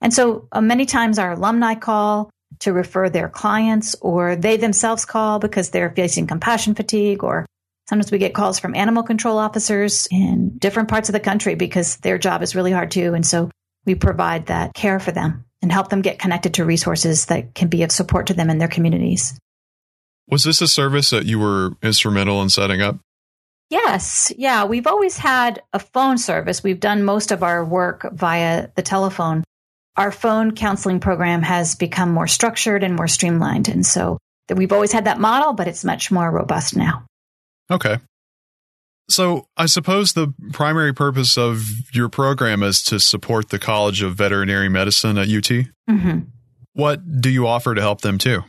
And 0.00 0.12
so 0.12 0.48
uh, 0.50 0.60
many 0.60 0.86
times 0.86 1.18
our 1.18 1.32
alumni 1.32 1.74
call 1.74 2.30
to 2.60 2.72
refer 2.72 3.08
their 3.08 3.28
clients, 3.28 3.94
or 4.00 4.34
they 4.34 4.56
themselves 4.56 5.04
call 5.04 5.38
because 5.38 5.70
they're 5.70 5.90
facing 5.90 6.26
compassion 6.26 6.74
fatigue 6.74 7.22
or 7.22 7.46
Sometimes 7.88 8.12
we 8.12 8.18
get 8.18 8.34
calls 8.34 8.58
from 8.58 8.74
animal 8.74 9.02
control 9.02 9.38
officers 9.38 10.06
in 10.10 10.58
different 10.58 10.90
parts 10.90 11.08
of 11.08 11.14
the 11.14 11.20
country 11.20 11.54
because 11.54 11.96
their 11.96 12.18
job 12.18 12.42
is 12.42 12.54
really 12.54 12.70
hard 12.70 12.90
too. 12.90 13.14
And 13.14 13.24
so 13.24 13.50
we 13.86 13.94
provide 13.94 14.48
that 14.48 14.74
care 14.74 15.00
for 15.00 15.10
them 15.10 15.46
and 15.62 15.72
help 15.72 15.88
them 15.88 16.02
get 16.02 16.18
connected 16.18 16.54
to 16.54 16.64
resources 16.64 17.26
that 17.26 17.54
can 17.54 17.68
be 17.68 17.82
of 17.82 17.92
support 17.92 18.28
to 18.28 18.34
them 18.34 18.50
in 18.50 18.58
their 18.58 18.68
communities. 18.68 19.38
Was 20.30 20.44
this 20.44 20.60
a 20.60 20.68
service 20.68 21.10
that 21.10 21.26
you 21.26 21.38
were 21.38 21.72
instrumental 21.82 22.42
in 22.42 22.50
setting 22.50 22.82
up? 22.82 22.98
Yes. 23.70 24.32
Yeah. 24.36 24.64
We've 24.64 24.86
always 24.86 25.18
had 25.18 25.62
a 25.72 25.78
phone 25.78 26.16
service. 26.18 26.62
We've 26.62 26.80
done 26.80 27.02
most 27.02 27.32
of 27.32 27.42
our 27.42 27.64
work 27.64 28.06
via 28.12 28.68
the 28.74 28.82
telephone. 28.82 29.44
Our 29.96 30.12
phone 30.12 30.54
counseling 30.54 31.00
program 31.00 31.42
has 31.42 31.74
become 31.74 32.10
more 32.12 32.28
structured 32.28 32.84
and 32.84 32.94
more 32.94 33.08
streamlined. 33.08 33.68
And 33.68 33.84
so 33.84 34.18
we've 34.54 34.72
always 34.72 34.92
had 34.92 35.06
that 35.06 35.18
model, 35.18 35.52
but 35.52 35.68
it's 35.68 35.84
much 35.84 36.10
more 36.10 36.30
robust 36.30 36.76
now. 36.76 37.04
Okay. 37.70 37.98
So 39.08 39.46
I 39.56 39.66
suppose 39.66 40.12
the 40.12 40.34
primary 40.52 40.92
purpose 40.92 41.38
of 41.38 41.62
your 41.94 42.08
program 42.08 42.62
is 42.62 42.82
to 42.84 43.00
support 43.00 43.48
the 43.48 43.58
College 43.58 44.02
of 44.02 44.14
Veterinary 44.14 44.68
Medicine 44.68 45.16
at 45.16 45.28
UT. 45.28 45.66
Mm-hmm. 45.88 46.18
What 46.74 47.20
do 47.20 47.30
you 47.30 47.46
offer 47.46 47.74
to 47.74 47.80
help 47.80 48.02
them 48.02 48.18
too? 48.18 48.44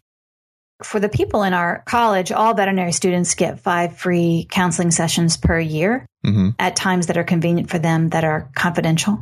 For 0.84 1.00
the 1.00 1.10
people 1.10 1.44
in 1.44 1.54
our 1.54 1.84
college, 1.86 2.32
all 2.32 2.54
veterinary 2.54 2.92
students 2.92 3.36
get 3.36 3.60
five 3.60 3.98
free 3.98 4.48
counseling 4.50 4.92
sessions 4.92 5.36
per 5.36 5.60
year 5.60 6.06
mm-hmm. 6.26 6.50
at 6.58 6.76
times 6.76 7.08
that 7.08 7.18
are 7.18 7.24
convenient 7.24 7.70
for 7.70 7.80
them 7.80 8.10
that 8.10 8.24
are 8.24 8.50
confidential. 8.56 9.22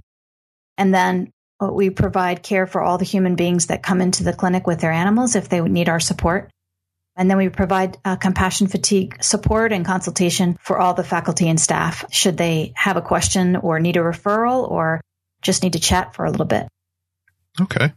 And 0.77 0.93
then 0.93 1.31
we 1.59 1.89
provide 1.89 2.43
care 2.43 2.67
for 2.67 2.81
all 2.81 2.97
the 2.97 3.05
human 3.05 3.35
beings 3.35 3.67
that 3.67 3.81
come 3.81 4.01
into 4.01 4.23
the 4.23 4.33
clinic 4.33 4.67
with 4.67 4.79
their 4.79 4.91
animals 4.91 5.35
if 5.35 5.49
they 5.49 5.61
need 5.61 5.89
our 5.89 5.99
support. 5.99 6.51
And 7.17 7.29
then 7.29 7.37
we 7.37 7.49
provide 7.49 7.97
uh, 8.05 8.15
compassion 8.15 8.67
fatigue 8.67 9.17
support 9.21 9.73
and 9.73 9.83
consultation 9.83 10.57
for 10.61 10.77
all 10.77 10.93
the 10.93 11.03
faculty 11.03 11.49
and 11.49 11.59
staff 11.59 12.05
should 12.13 12.37
they 12.37 12.73
have 12.75 12.95
a 12.95 13.01
question 13.01 13.55
or 13.55 13.79
need 13.79 13.97
a 13.97 14.01
referral 14.01 14.69
or 14.69 15.01
just 15.41 15.63
need 15.63 15.73
to 15.73 15.79
chat 15.79 16.13
for 16.13 16.25
a 16.25 16.31
little 16.31 16.45
bit. 16.45 16.67
Okay. 17.59 17.91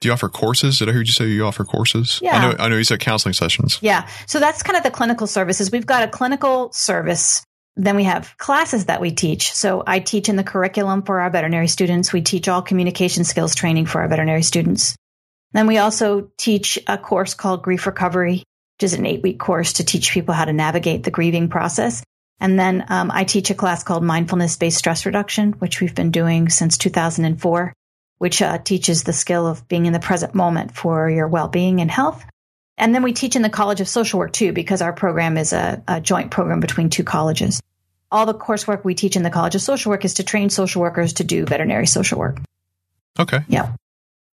Do 0.00 0.08
you 0.08 0.12
offer 0.12 0.28
courses? 0.28 0.78
Did 0.78 0.90
I 0.90 0.92
hear 0.92 1.00
you 1.00 1.12
say 1.12 1.26
you 1.26 1.46
offer 1.46 1.64
courses? 1.64 2.20
Yeah. 2.22 2.36
I 2.36 2.42
know, 2.42 2.56
I 2.58 2.68
know 2.68 2.76
you 2.76 2.84
said 2.84 3.00
counseling 3.00 3.32
sessions. 3.32 3.78
Yeah. 3.80 4.06
So 4.26 4.38
that's 4.38 4.62
kind 4.62 4.76
of 4.76 4.82
the 4.82 4.90
clinical 4.90 5.26
services. 5.26 5.72
We've 5.72 5.86
got 5.86 6.02
a 6.02 6.08
clinical 6.08 6.70
service. 6.72 7.42
Then 7.76 7.96
we 7.96 8.04
have 8.04 8.36
classes 8.36 8.86
that 8.86 9.00
we 9.00 9.12
teach. 9.12 9.52
So 9.52 9.82
I 9.86 10.00
teach 10.00 10.28
in 10.28 10.36
the 10.36 10.44
curriculum 10.44 11.02
for 11.02 11.20
our 11.20 11.30
veterinary 11.30 11.68
students. 11.68 12.12
We 12.12 12.20
teach 12.20 12.48
all 12.48 12.60
communication 12.60 13.24
skills 13.24 13.54
training 13.54 13.86
for 13.86 14.02
our 14.02 14.08
veterinary 14.08 14.42
students. 14.42 14.96
Then 15.56 15.66
we 15.66 15.78
also 15.78 16.30
teach 16.36 16.78
a 16.86 16.98
course 16.98 17.32
called 17.32 17.62
Grief 17.62 17.86
Recovery, 17.86 18.44
which 18.76 18.84
is 18.84 18.92
an 18.92 19.06
eight 19.06 19.22
week 19.22 19.38
course 19.38 19.72
to 19.74 19.84
teach 19.84 20.10
people 20.10 20.34
how 20.34 20.44
to 20.44 20.52
navigate 20.52 21.02
the 21.02 21.10
grieving 21.10 21.48
process. 21.48 22.04
And 22.38 22.58
then 22.58 22.84
um, 22.90 23.10
I 23.10 23.24
teach 23.24 23.48
a 23.48 23.54
class 23.54 23.82
called 23.82 24.04
Mindfulness 24.04 24.58
Based 24.58 24.76
Stress 24.76 25.06
Reduction, 25.06 25.52
which 25.52 25.80
we've 25.80 25.94
been 25.94 26.10
doing 26.10 26.50
since 26.50 26.76
2004, 26.76 27.72
which 28.18 28.42
uh, 28.42 28.58
teaches 28.58 29.04
the 29.04 29.14
skill 29.14 29.46
of 29.46 29.66
being 29.66 29.86
in 29.86 29.94
the 29.94 29.98
present 29.98 30.34
moment 30.34 30.76
for 30.76 31.08
your 31.08 31.26
well 31.26 31.48
being 31.48 31.80
and 31.80 31.90
health. 31.90 32.22
And 32.76 32.94
then 32.94 33.02
we 33.02 33.14
teach 33.14 33.34
in 33.34 33.40
the 33.40 33.48
College 33.48 33.80
of 33.80 33.88
Social 33.88 34.18
Work 34.18 34.34
too, 34.34 34.52
because 34.52 34.82
our 34.82 34.92
program 34.92 35.38
is 35.38 35.54
a, 35.54 35.82
a 35.88 36.02
joint 36.02 36.30
program 36.30 36.60
between 36.60 36.90
two 36.90 37.04
colleges. 37.04 37.62
All 38.12 38.26
the 38.26 38.34
coursework 38.34 38.84
we 38.84 38.94
teach 38.94 39.16
in 39.16 39.22
the 39.22 39.30
College 39.30 39.54
of 39.54 39.62
Social 39.62 39.88
Work 39.88 40.04
is 40.04 40.14
to 40.14 40.22
train 40.22 40.50
social 40.50 40.82
workers 40.82 41.14
to 41.14 41.24
do 41.24 41.46
veterinary 41.46 41.86
social 41.86 42.18
work. 42.18 42.42
Okay. 43.18 43.38
Yeah. 43.48 43.72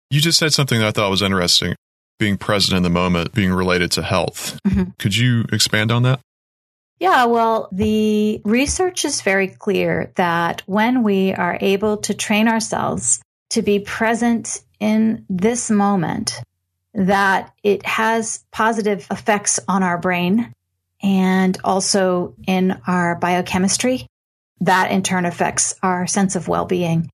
You 0.09 0.19
just 0.19 0.39
said 0.39 0.53
something 0.53 0.79
that 0.79 0.87
I 0.87 0.91
thought 0.91 1.09
was 1.09 1.21
interesting 1.21 1.75
being 2.19 2.37
present 2.37 2.75
in 2.75 2.83
the 2.83 2.89
moment, 2.89 3.33
being 3.33 3.51
related 3.51 3.91
to 3.91 4.03
health. 4.03 4.59
Mm-hmm. 4.67 4.91
Could 4.99 5.15
you 5.15 5.45
expand 5.53 5.91
on 5.91 6.03
that? 6.03 6.19
Yeah, 6.99 7.25
well, 7.25 7.69
the 7.71 8.41
research 8.43 9.05
is 9.05 9.21
very 9.21 9.47
clear 9.47 10.11
that 10.15 10.63
when 10.65 11.01
we 11.01 11.33
are 11.33 11.57
able 11.61 11.97
to 11.97 12.13
train 12.13 12.49
ourselves 12.49 13.21
to 13.51 13.61
be 13.61 13.79
present 13.79 14.61
in 14.81 15.25
this 15.29 15.71
moment, 15.71 16.41
that 16.93 17.53
it 17.63 17.85
has 17.85 18.43
positive 18.51 19.07
effects 19.09 19.61
on 19.67 19.81
our 19.81 19.97
brain 19.97 20.51
and 21.01 21.57
also 21.63 22.35
in 22.45 22.81
our 22.85 23.15
biochemistry. 23.15 24.05
That 24.59 24.91
in 24.91 25.03
turn 25.03 25.25
affects 25.25 25.75
our 25.81 26.05
sense 26.05 26.35
of 26.35 26.49
well 26.49 26.65
being. 26.65 27.09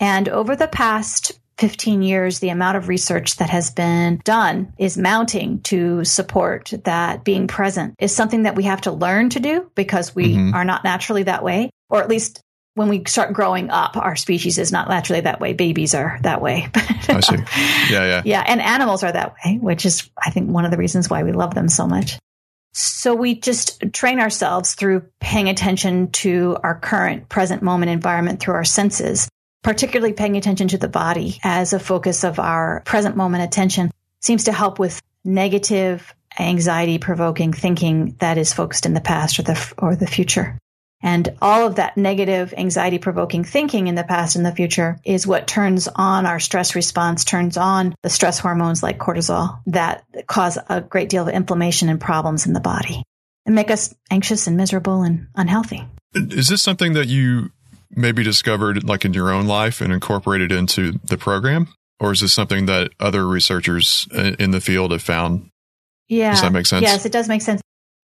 And 0.00 0.30
over 0.30 0.56
the 0.56 0.68
past 0.68 1.38
15 1.58 2.02
years, 2.02 2.38
the 2.38 2.50
amount 2.50 2.76
of 2.76 2.88
research 2.88 3.36
that 3.36 3.50
has 3.50 3.70
been 3.70 4.20
done 4.24 4.72
is 4.78 4.98
mounting 4.98 5.60
to 5.62 6.04
support 6.04 6.72
that 6.84 7.24
being 7.24 7.46
present 7.46 7.94
is 7.98 8.14
something 8.14 8.42
that 8.42 8.56
we 8.56 8.64
have 8.64 8.82
to 8.82 8.92
learn 8.92 9.30
to 9.30 9.40
do 9.40 9.70
because 9.74 10.14
we 10.14 10.34
mm-hmm. 10.34 10.54
are 10.54 10.64
not 10.64 10.84
naturally 10.84 11.22
that 11.22 11.42
way, 11.42 11.70
or 11.88 12.02
at 12.02 12.08
least 12.08 12.40
when 12.74 12.88
we 12.88 13.04
start 13.06 13.32
growing 13.32 13.70
up, 13.70 13.96
our 13.96 14.16
species 14.16 14.58
is 14.58 14.70
not 14.70 14.88
naturally 14.88 15.22
that 15.22 15.40
way. 15.40 15.54
Babies 15.54 15.94
are 15.94 16.18
that 16.22 16.42
way. 16.42 16.68
I 16.74 17.20
see. 17.20 17.36
Yeah, 17.90 18.04
yeah. 18.04 18.22
Yeah. 18.22 18.44
And 18.46 18.60
animals 18.60 19.02
are 19.02 19.12
that 19.12 19.34
way, 19.42 19.56
which 19.56 19.86
is, 19.86 20.10
I 20.22 20.30
think, 20.30 20.50
one 20.50 20.66
of 20.66 20.70
the 20.70 20.76
reasons 20.76 21.08
why 21.08 21.22
we 21.22 21.32
love 21.32 21.54
them 21.54 21.68
so 21.70 21.86
much. 21.86 22.18
So 22.74 23.14
we 23.14 23.40
just 23.40 23.82
train 23.94 24.20
ourselves 24.20 24.74
through 24.74 25.06
paying 25.20 25.48
attention 25.48 26.10
to 26.12 26.58
our 26.62 26.78
current 26.78 27.30
present 27.30 27.62
moment 27.62 27.90
environment 27.90 28.40
through 28.40 28.54
our 28.54 28.64
senses 28.64 29.26
particularly 29.62 30.12
paying 30.12 30.36
attention 30.36 30.68
to 30.68 30.78
the 30.78 30.88
body 30.88 31.38
as 31.42 31.72
a 31.72 31.80
focus 31.80 32.24
of 32.24 32.38
our 32.38 32.82
present 32.84 33.16
moment 33.16 33.44
attention 33.44 33.90
seems 34.20 34.44
to 34.44 34.52
help 34.52 34.78
with 34.78 35.00
negative 35.24 36.14
anxiety 36.38 36.98
provoking 36.98 37.52
thinking 37.52 38.16
that 38.20 38.38
is 38.38 38.52
focused 38.52 38.86
in 38.86 38.94
the 38.94 39.00
past 39.00 39.38
or 39.38 39.42
the 39.42 39.74
or 39.78 39.96
the 39.96 40.06
future. 40.06 40.58
And 41.02 41.36
all 41.42 41.66
of 41.66 41.76
that 41.76 41.96
negative, 41.96 42.54
anxiety 42.56 42.98
provoking 42.98 43.44
thinking 43.44 43.86
in 43.86 43.94
the 43.94 44.04
past 44.04 44.34
and 44.34 44.46
the 44.46 44.54
future 44.54 44.98
is 45.04 45.26
what 45.26 45.46
turns 45.46 45.88
on 45.88 46.26
our 46.26 46.40
stress 46.40 46.74
response, 46.74 47.24
turns 47.24 47.56
on 47.56 47.94
the 48.02 48.10
stress 48.10 48.38
hormones 48.38 48.82
like 48.82 48.98
cortisol 48.98 49.60
that 49.66 50.04
cause 50.26 50.58
a 50.68 50.80
great 50.80 51.08
deal 51.08 51.28
of 51.28 51.34
inflammation 51.34 51.88
and 51.88 52.00
problems 52.00 52.46
in 52.46 52.54
the 52.54 52.60
body 52.60 53.02
and 53.44 53.54
make 53.54 53.70
us 53.70 53.94
anxious 54.10 54.46
and 54.46 54.56
miserable 54.56 55.02
and 55.02 55.28
unhealthy. 55.34 55.86
Is 56.14 56.48
this 56.48 56.62
something 56.62 56.94
that 56.94 57.08
you 57.08 57.50
maybe 57.90 58.22
discovered 58.22 58.84
like 58.84 59.04
in 59.04 59.14
your 59.14 59.30
own 59.30 59.46
life 59.46 59.80
and 59.80 59.92
incorporated 59.92 60.52
into 60.52 60.92
the 61.04 61.18
program? 61.18 61.68
Or 61.98 62.12
is 62.12 62.20
this 62.20 62.32
something 62.32 62.66
that 62.66 62.90
other 63.00 63.26
researchers 63.26 64.06
uh, 64.14 64.32
in 64.38 64.50
the 64.50 64.60
field 64.60 64.92
have 64.92 65.02
found? 65.02 65.48
Yeah. 66.08 66.32
Does 66.32 66.42
that 66.42 66.52
make 66.52 66.66
sense? 66.66 66.82
Yes, 66.82 67.06
it 67.06 67.12
does 67.12 67.28
make 67.28 67.42
sense. 67.42 67.62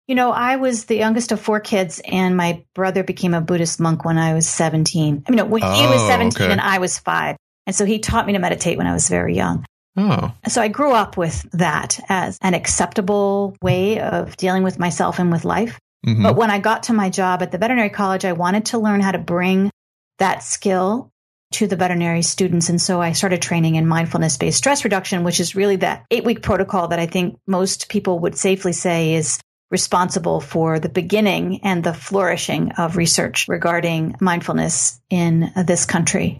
You 0.07 0.15
know, 0.15 0.31
I 0.31 0.55
was 0.55 0.85
the 0.85 0.95
youngest 0.95 1.31
of 1.31 1.39
four 1.39 1.59
kids, 1.59 2.01
and 2.03 2.35
my 2.35 2.63
brother 2.73 3.03
became 3.03 3.35
a 3.35 3.41
Buddhist 3.41 3.79
monk 3.79 4.05
when 4.05 4.17
I 4.17 4.33
was 4.33 4.47
17. 4.49 5.23
I 5.25 5.29
mean, 5.29 5.37
no, 5.37 5.45
when 5.45 5.63
oh, 5.63 5.71
he 5.71 5.87
was 5.87 6.01
17 6.07 6.41
okay. 6.41 6.51
and 6.51 6.59
I 6.59 6.79
was 6.79 6.97
five. 6.97 7.37
And 7.67 7.75
so 7.75 7.85
he 7.85 7.99
taught 7.99 8.25
me 8.25 8.33
to 8.33 8.39
meditate 8.39 8.77
when 8.77 8.87
I 8.87 8.93
was 8.93 9.07
very 9.07 9.35
young. 9.35 9.65
Oh. 9.95 10.33
So 10.47 10.61
I 10.61 10.67
grew 10.67 10.93
up 10.93 11.17
with 11.17 11.47
that 11.51 11.99
as 12.09 12.39
an 12.41 12.55
acceptable 12.55 13.55
way 13.61 13.99
of 13.99 14.35
dealing 14.37 14.63
with 14.63 14.79
myself 14.79 15.19
and 15.19 15.31
with 15.31 15.45
life. 15.45 15.77
Mm-hmm. 16.05 16.23
But 16.23 16.35
when 16.35 16.51
I 16.51 16.59
got 16.59 16.83
to 16.83 16.93
my 16.93 17.09
job 17.09 17.41
at 17.41 17.51
the 17.51 17.57
veterinary 17.57 17.89
college, 17.89 18.25
I 18.25 18.33
wanted 18.33 18.67
to 18.67 18.79
learn 18.79 19.01
how 19.01 19.11
to 19.11 19.19
bring 19.19 19.69
that 20.17 20.43
skill 20.43 21.11
to 21.51 21.67
the 21.67 21.75
veterinary 21.75 22.21
students. 22.21 22.69
And 22.69 22.81
so 22.81 23.01
I 23.01 23.13
started 23.13 23.41
training 23.41 23.75
in 23.75 23.87
mindfulness 23.87 24.37
based 24.37 24.57
stress 24.57 24.83
reduction, 24.83 25.23
which 25.23 25.39
is 25.39 25.55
really 25.55 25.77
that 25.77 26.05
eight 26.11 26.23
week 26.23 26.41
protocol 26.41 26.89
that 26.89 26.99
I 26.99 27.07
think 27.07 27.39
most 27.47 27.89
people 27.89 28.19
would 28.19 28.37
safely 28.37 28.73
say 28.73 29.15
is 29.15 29.39
responsible 29.71 30.41
for 30.41 30.79
the 30.79 30.89
beginning 30.89 31.61
and 31.63 31.83
the 31.83 31.93
flourishing 31.93 32.71
of 32.73 32.97
research 32.97 33.47
regarding 33.47 34.15
mindfulness 34.19 34.99
in 35.09 35.51
this 35.65 35.85
country. 35.85 36.39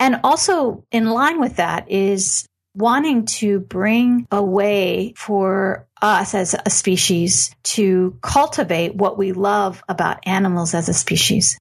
And 0.00 0.20
also 0.24 0.84
in 0.90 1.10
line 1.10 1.40
with 1.40 1.56
that 1.56 1.90
is 1.90 2.46
wanting 2.74 3.26
to 3.26 3.60
bring 3.60 4.26
a 4.30 4.42
way 4.42 5.14
for 5.16 5.86
us 6.00 6.34
as 6.34 6.54
a 6.64 6.70
species 6.70 7.54
to 7.64 8.16
cultivate 8.22 8.94
what 8.94 9.18
we 9.18 9.32
love 9.32 9.82
about 9.88 10.26
animals 10.26 10.74
as 10.74 10.88
a 10.88 10.94
species. 10.94 11.58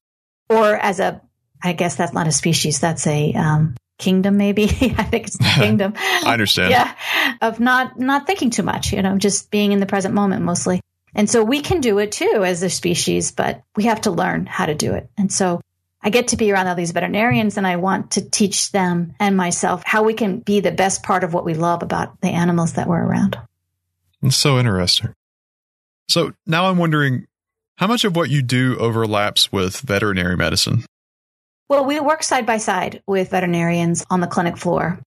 Or 0.49 0.75
as 0.75 0.99
a, 0.99 1.21
I 1.63 1.73
guess 1.73 1.95
that's 1.95 2.13
not 2.13 2.27
a 2.27 2.31
species. 2.31 2.79
That's 2.79 3.07
a, 3.07 3.33
um, 3.33 3.75
kingdom 3.97 4.37
maybe. 4.37 4.63
I 4.65 5.03
think 5.03 5.27
it's 5.27 5.37
the 5.37 5.43
kingdom. 5.55 5.93
I 5.97 6.33
understand. 6.33 6.71
Yeah. 6.71 6.93
Of 7.41 7.59
not 7.59 7.99
not 7.99 8.27
thinking 8.27 8.49
too 8.49 8.63
much 8.63 8.93
you 8.93 9.01
know 9.01 9.17
just 9.17 9.51
being 9.51 9.71
in 9.71 9.79
the 9.79 9.85
present 9.85 10.13
moment 10.13 10.43
mostly. 10.43 10.81
And 11.15 11.29
so 11.29 11.43
we 11.43 11.61
can 11.61 11.81
do 11.81 11.97
it 11.97 12.11
too 12.11 12.43
as 12.45 12.61
a 12.61 12.69
species, 12.69 13.31
but 13.31 13.63
we 13.75 13.85
have 13.85 14.01
to 14.01 14.11
learn 14.11 14.45
how 14.45 14.67
to 14.67 14.75
do 14.75 14.93
it. 14.93 15.09
And 15.17 15.31
so 15.31 15.61
I 16.01 16.09
get 16.09 16.29
to 16.29 16.37
be 16.37 16.51
around 16.51 16.67
all 16.67 16.75
these 16.75 16.91
veterinarians 16.91 17.57
and 17.57 17.65
I 17.65 17.77
want 17.77 18.11
to 18.11 18.29
teach 18.29 18.71
them 18.71 19.13
and 19.19 19.35
myself 19.35 19.83
how 19.85 20.03
we 20.03 20.13
can 20.13 20.39
be 20.39 20.59
the 20.59 20.71
best 20.71 21.03
part 21.03 21.23
of 21.23 21.33
what 21.33 21.45
we 21.45 21.53
love 21.53 21.83
about 21.83 22.21
the 22.21 22.29
animals 22.29 22.73
that 22.73 22.87
we're 22.87 23.03
around. 23.03 23.37
It's 24.21 24.35
so 24.35 24.57
interesting. 24.59 25.13
So 26.09 26.33
now 26.45 26.65
I'm 26.65 26.77
wondering 26.77 27.27
how 27.77 27.87
much 27.87 28.05
of 28.05 28.15
what 28.15 28.29
you 28.29 28.41
do 28.41 28.77
overlaps 28.77 29.51
with 29.51 29.79
veterinary 29.81 30.35
medicine? 30.35 30.83
Well, 31.69 31.85
we 31.85 31.99
work 31.99 32.23
side 32.23 32.45
by 32.45 32.57
side 32.57 33.01
with 33.05 33.29
veterinarians 33.29 34.05
on 34.09 34.19
the 34.19 34.27
clinic 34.27 34.57
floor. 34.57 34.99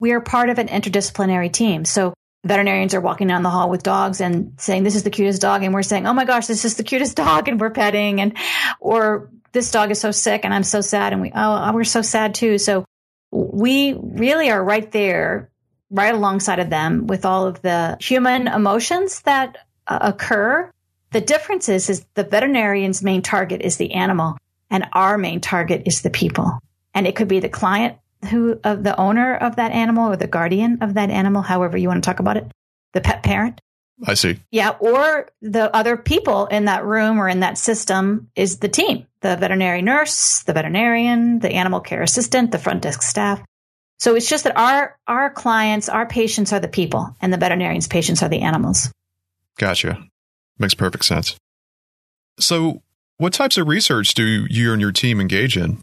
We 0.00 0.12
are 0.12 0.20
part 0.20 0.48
of 0.48 0.58
an 0.58 0.68
interdisciplinary 0.68 1.52
team. 1.52 1.84
So 1.84 2.14
veterinarians 2.44 2.94
are 2.94 3.00
walking 3.00 3.26
down 3.26 3.42
the 3.42 3.50
hall 3.50 3.70
with 3.70 3.82
dogs 3.82 4.20
and 4.20 4.54
saying, 4.58 4.84
this 4.84 4.94
is 4.94 5.02
the 5.02 5.10
cutest 5.10 5.40
dog. 5.40 5.62
And 5.62 5.72
we're 5.72 5.82
saying, 5.82 6.06
oh 6.06 6.12
my 6.12 6.24
gosh, 6.24 6.46
this 6.46 6.64
is 6.64 6.76
the 6.76 6.84
cutest 6.84 7.16
dog. 7.24 7.48
And 7.48 7.60
we're 7.60 7.70
petting 7.70 8.20
and, 8.20 8.36
or 8.80 9.30
this 9.52 9.70
dog 9.70 9.90
is 9.90 10.00
so 10.00 10.10
sick 10.10 10.44
and 10.44 10.52
I'm 10.52 10.64
so 10.64 10.80
sad. 10.80 11.12
And 11.12 11.22
we, 11.22 11.32
oh, 11.34 11.72
we're 11.72 11.84
so 11.84 12.02
sad 12.02 12.34
too. 12.34 12.58
So 12.58 12.84
we 13.32 13.94
really 13.94 14.50
are 14.50 14.62
right 14.62 14.90
there, 14.92 15.50
right 15.90 16.14
alongside 16.14 16.58
of 16.58 16.70
them 16.70 17.06
with 17.06 17.24
all 17.24 17.46
of 17.46 17.62
the 17.62 17.96
human 18.00 18.46
emotions 18.46 19.22
that 19.22 19.58
uh, 19.86 19.98
occur. 20.02 20.70
The 21.12 21.20
difference 21.20 21.68
is, 21.68 21.88
is 21.88 22.04
the 22.14 22.24
veterinarian's 22.24 23.02
main 23.02 23.22
target 23.22 23.62
is 23.62 23.76
the 23.76 23.92
animal 23.92 24.36
and 24.70 24.86
our 24.92 25.16
main 25.16 25.40
target 25.40 25.82
is 25.86 26.02
the 26.02 26.10
people. 26.10 26.58
And 26.92 27.06
it 27.06 27.16
could 27.16 27.28
be 27.28 27.40
the 27.40 27.48
client 27.48 27.98
who 28.26 28.58
of 28.64 28.82
the 28.82 28.98
owner 28.98 29.34
of 29.36 29.56
that 29.56 29.72
animal 29.72 30.10
or 30.10 30.16
the 30.16 30.26
guardian 30.26 30.78
of 30.82 30.94
that 30.94 31.10
animal, 31.10 31.42
however 31.42 31.76
you 31.76 31.88
want 31.88 32.02
to 32.02 32.08
talk 32.08 32.20
about 32.20 32.36
it, 32.36 32.50
the 32.92 33.00
pet 33.00 33.22
parent. 33.22 33.60
I 34.06 34.14
see. 34.14 34.40
Yeah, 34.50 34.70
or 34.80 35.28
the 35.40 35.74
other 35.74 35.96
people 35.96 36.46
in 36.46 36.64
that 36.64 36.84
room 36.84 37.18
or 37.18 37.28
in 37.28 37.40
that 37.40 37.58
system 37.58 38.30
is 38.34 38.58
the 38.58 38.68
team, 38.68 39.06
the 39.20 39.36
veterinary 39.36 39.82
nurse, 39.82 40.42
the 40.42 40.52
veterinarian, 40.52 41.38
the 41.38 41.52
animal 41.52 41.80
care 41.80 42.02
assistant, 42.02 42.50
the 42.50 42.58
front 42.58 42.82
desk 42.82 43.02
staff. 43.02 43.40
So 43.98 44.16
it's 44.16 44.28
just 44.28 44.44
that 44.44 44.56
our 44.56 44.98
our 45.06 45.30
clients, 45.30 45.88
our 45.88 46.06
patients 46.06 46.52
are 46.52 46.60
the 46.60 46.68
people 46.68 47.14
and 47.20 47.32
the 47.32 47.38
veterinarian's 47.38 47.86
patients 47.86 48.22
are 48.22 48.28
the 48.28 48.42
animals. 48.42 48.90
Gotcha. 49.58 50.02
Makes 50.58 50.74
perfect 50.74 51.04
sense. 51.04 51.36
So, 52.38 52.82
what 53.16 53.32
types 53.32 53.56
of 53.56 53.68
research 53.68 54.14
do 54.14 54.46
you 54.50 54.72
and 54.72 54.80
your 54.80 54.92
team 54.92 55.20
engage 55.20 55.56
in? 55.56 55.80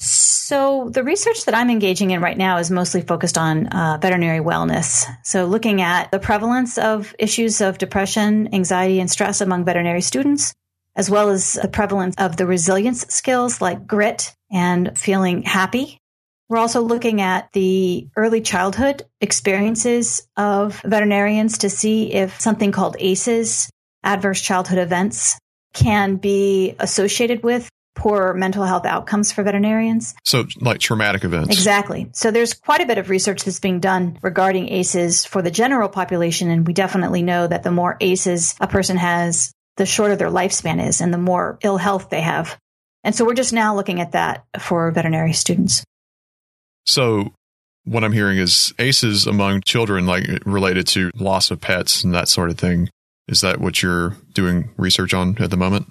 So, 0.00 0.88
the 0.90 1.02
research 1.02 1.44
that 1.44 1.54
I'm 1.54 1.70
engaging 1.70 2.12
in 2.12 2.20
right 2.20 2.38
now 2.38 2.58
is 2.58 2.70
mostly 2.70 3.02
focused 3.02 3.36
on 3.36 3.66
uh, 3.66 3.98
veterinary 4.00 4.38
wellness. 4.38 5.04
So, 5.24 5.44
looking 5.46 5.82
at 5.82 6.10
the 6.10 6.20
prevalence 6.20 6.78
of 6.78 7.14
issues 7.18 7.60
of 7.60 7.78
depression, 7.78 8.54
anxiety, 8.54 9.00
and 9.00 9.10
stress 9.10 9.40
among 9.40 9.64
veterinary 9.64 10.00
students, 10.00 10.54
as 10.94 11.10
well 11.10 11.30
as 11.30 11.54
the 11.54 11.68
prevalence 11.68 12.14
of 12.16 12.36
the 12.36 12.46
resilience 12.46 13.06
skills 13.08 13.60
like 13.60 13.86
grit 13.86 14.34
and 14.50 14.96
feeling 14.96 15.42
happy. 15.42 15.98
We're 16.48 16.58
also 16.58 16.80
looking 16.80 17.20
at 17.20 17.52
the 17.52 18.08
early 18.16 18.40
childhood 18.40 19.04
experiences 19.20 20.26
of 20.36 20.80
veterinarians 20.80 21.58
to 21.58 21.70
see 21.70 22.12
if 22.12 22.40
something 22.40 22.72
called 22.72 22.96
ACEs, 22.98 23.68
adverse 24.02 24.40
childhood 24.40 24.78
events, 24.78 25.38
can 25.74 26.16
be 26.16 26.74
associated 26.78 27.42
with 27.42 27.68
poor 27.98 28.32
mental 28.32 28.64
health 28.64 28.86
outcomes 28.86 29.32
for 29.32 29.42
veterinarians. 29.42 30.14
So, 30.24 30.46
like 30.60 30.78
traumatic 30.78 31.24
events. 31.24 31.50
Exactly. 31.50 32.08
So, 32.12 32.30
there's 32.30 32.54
quite 32.54 32.80
a 32.80 32.86
bit 32.86 32.96
of 32.96 33.10
research 33.10 33.44
that's 33.44 33.60
being 33.60 33.80
done 33.80 34.18
regarding 34.22 34.70
ACEs 34.70 35.26
for 35.26 35.42
the 35.42 35.50
general 35.50 35.88
population. 35.88 36.50
And 36.50 36.66
we 36.66 36.72
definitely 36.72 37.22
know 37.22 37.46
that 37.46 37.64
the 37.64 37.72
more 37.72 37.96
ACEs 38.00 38.54
a 38.60 38.66
person 38.66 38.96
has, 38.96 39.52
the 39.76 39.84
shorter 39.84 40.16
their 40.16 40.30
lifespan 40.30 40.86
is 40.86 41.00
and 41.00 41.12
the 41.12 41.18
more 41.18 41.58
ill 41.62 41.76
health 41.76 42.08
they 42.08 42.22
have. 42.22 42.56
And 43.04 43.14
so, 43.14 43.24
we're 43.24 43.34
just 43.34 43.52
now 43.52 43.74
looking 43.74 44.00
at 44.00 44.12
that 44.12 44.46
for 44.60 44.90
veterinary 44.92 45.32
students. 45.32 45.84
So, 46.86 47.34
what 47.84 48.04
I'm 48.04 48.12
hearing 48.12 48.38
is 48.38 48.72
ACEs 48.78 49.26
among 49.26 49.62
children, 49.62 50.06
like 50.06 50.24
related 50.46 50.86
to 50.88 51.10
loss 51.16 51.50
of 51.50 51.60
pets 51.60 52.04
and 52.04 52.14
that 52.14 52.28
sort 52.28 52.50
of 52.50 52.58
thing. 52.58 52.88
Is 53.26 53.42
that 53.42 53.60
what 53.60 53.82
you're 53.82 54.16
doing 54.32 54.70
research 54.78 55.12
on 55.12 55.36
at 55.38 55.50
the 55.50 55.56
moment? 55.56 55.88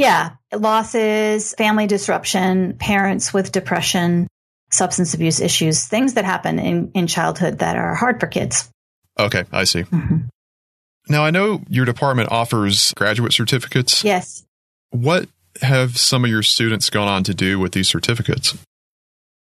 Yeah, 0.00 0.30
losses, 0.50 1.54
family 1.54 1.86
disruption, 1.86 2.74
parents 2.78 3.34
with 3.34 3.52
depression, 3.52 4.26
substance 4.70 5.12
abuse 5.12 5.40
issues, 5.40 5.84
things 5.86 6.14
that 6.14 6.24
happen 6.24 6.58
in, 6.58 6.90
in 6.94 7.06
childhood 7.06 7.58
that 7.58 7.76
are 7.76 7.94
hard 7.94 8.18
for 8.18 8.26
kids. 8.26 8.70
Okay, 9.18 9.44
I 9.52 9.64
see. 9.64 9.82
Mm-hmm. 9.82 10.16
Now, 11.10 11.24
I 11.24 11.30
know 11.30 11.60
your 11.68 11.84
department 11.84 12.32
offers 12.32 12.94
graduate 12.94 13.34
certificates. 13.34 14.02
Yes. 14.02 14.42
What 14.88 15.28
have 15.60 15.98
some 15.98 16.24
of 16.24 16.30
your 16.30 16.42
students 16.42 16.88
gone 16.88 17.08
on 17.08 17.22
to 17.24 17.34
do 17.34 17.58
with 17.58 17.72
these 17.72 17.88
certificates? 17.88 18.56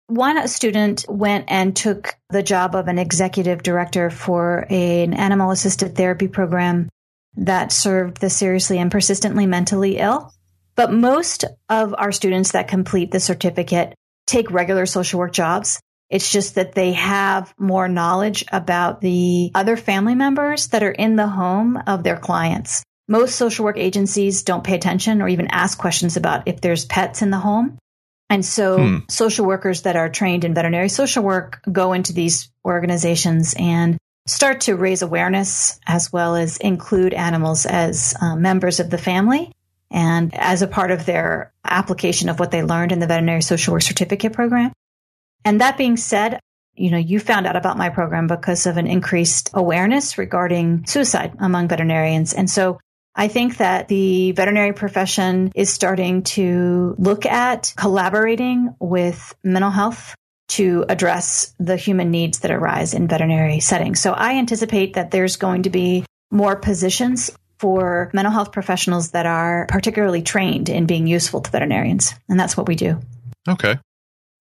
One 0.08 0.48
student 0.48 1.04
went 1.08 1.44
and 1.46 1.76
took 1.76 2.16
the 2.30 2.42
job 2.42 2.74
of 2.74 2.88
an 2.88 2.98
executive 2.98 3.62
director 3.62 4.10
for 4.10 4.66
an 4.68 5.14
animal 5.14 5.52
assisted 5.52 5.94
therapy 5.94 6.26
program 6.26 6.88
that 7.36 7.70
served 7.70 8.20
the 8.20 8.30
seriously 8.30 8.78
and 8.78 8.90
persistently 8.90 9.46
mentally 9.46 9.98
ill. 9.98 10.32
But 10.80 10.94
most 10.94 11.44
of 11.68 11.94
our 11.98 12.10
students 12.10 12.52
that 12.52 12.68
complete 12.68 13.10
the 13.10 13.20
certificate 13.20 13.92
take 14.26 14.50
regular 14.50 14.86
social 14.86 15.20
work 15.20 15.34
jobs. 15.34 15.78
It's 16.08 16.32
just 16.32 16.54
that 16.54 16.72
they 16.72 16.94
have 16.94 17.52
more 17.58 17.86
knowledge 17.86 18.46
about 18.50 19.02
the 19.02 19.50
other 19.54 19.76
family 19.76 20.14
members 20.14 20.68
that 20.68 20.82
are 20.82 20.90
in 20.90 21.16
the 21.16 21.26
home 21.26 21.76
of 21.86 22.02
their 22.02 22.16
clients. 22.16 22.82
Most 23.08 23.36
social 23.36 23.66
work 23.66 23.76
agencies 23.76 24.42
don't 24.42 24.64
pay 24.64 24.74
attention 24.74 25.20
or 25.20 25.28
even 25.28 25.48
ask 25.48 25.76
questions 25.76 26.16
about 26.16 26.48
if 26.48 26.62
there's 26.62 26.86
pets 26.86 27.20
in 27.20 27.28
the 27.28 27.36
home. 27.36 27.76
And 28.30 28.42
so 28.42 28.78
hmm. 28.78 28.98
social 29.10 29.44
workers 29.44 29.82
that 29.82 29.96
are 29.96 30.08
trained 30.08 30.46
in 30.46 30.54
veterinary 30.54 30.88
social 30.88 31.22
work 31.22 31.60
go 31.70 31.92
into 31.92 32.14
these 32.14 32.50
organizations 32.64 33.54
and 33.58 33.98
start 34.26 34.62
to 34.62 34.76
raise 34.76 35.02
awareness 35.02 35.78
as 35.86 36.10
well 36.10 36.36
as 36.36 36.56
include 36.56 37.12
animals 37.12 37.66
as 37.66 38.14
uh, 38.18 38.34
members 38.34 38.80
of 38.80 38.88
the 38.88 38.96
family 38.96 39.52
and 39.90 40.35
as 40.35 40.62
a 40.62 40.68
part 40.68 40.90
of 40.90 41.07
their 41.07 41.53
application 41.64 42.29
of 42.29 42.38
what 42.38 42.50
they 42.50 42.62
learned 42.62 42.92
in 42.92 43.00
the 43.00 43.07
veterinary 43.07 43.42
social 43.42 43.72
work 43.72 43.83
certificate 43.83 44.33
program. 44.33 44.72
And 45.44 45.61
that 45.61 45.79
being 45.79 45.96
said, 45.96 46.40
you 46.74 46.90
know, 46.90 46.98
you 46.98 47.20
found 47.20 47.46
out 47.46 47.57
about 47.57 47.76
my 47.76 47.88
program 47.88 48.26
because 48.26 48.66
of 48.66 48.76
an 48.76 48.87
increased 48.87 49.50
awareness 49.55 50.18
regarding 50.18 50.87
suicide 50.87 51.35
among 51.38 51.68
veterinarians. 51.68 52.33
And 52.33 52.48
so 52.48 52.79
I 53.14 53.29
think 53.29 53.57
that 53.57 53.88
the 53.88 54.33
veterinary 54.33 54.72
profession 54.72 55.50
is 55.55 55.70
starting 55.70 56.22
to 56.22 56.94
look 56.98 57.26
at 57.26 57.74
collaborating 57.76 58.74
with 58.79 59.35
mental 59.42 59.70
health 59.70 60.14
to 60.50 60.85
address 60.88 61.55
the 61.59 61.76
human 61.76 62.11
needs 62.11 62.40
that 62.40 62.50
arise 62.50 62.94
in 62.94 63.09
veterinary 63.09 63.61
settings. 63.61 64.00
So 64.00 64.12
I 64.12 64.35
anticipate 64.35 64.94
that 64.94 65.11
there's 65.11 65.37
going 65.37 65.64
to 65.64 65.70
be 65.70 66.05
more 66.31 66.57
positions 66.57 67.31
for 67.60 68.10
mental 68.14 68.32
health 68.32 68.52
professionals 68.52 69.10
that 69.10 69.26
are 69.26 69.66
particularly 69.68 70.22
trained 70.22 70.70
in 70.70 70.86
being 70.86 71.06
useful 71.06 71.42
to 71.42 71.50
veterinarians. 71.50 72.14
And 72.26 72.40
that's 72.40 72.56
what 72.56 72.66
we 72.66 72.74
do. 72.74 72.98
Okay. 73.46 73.78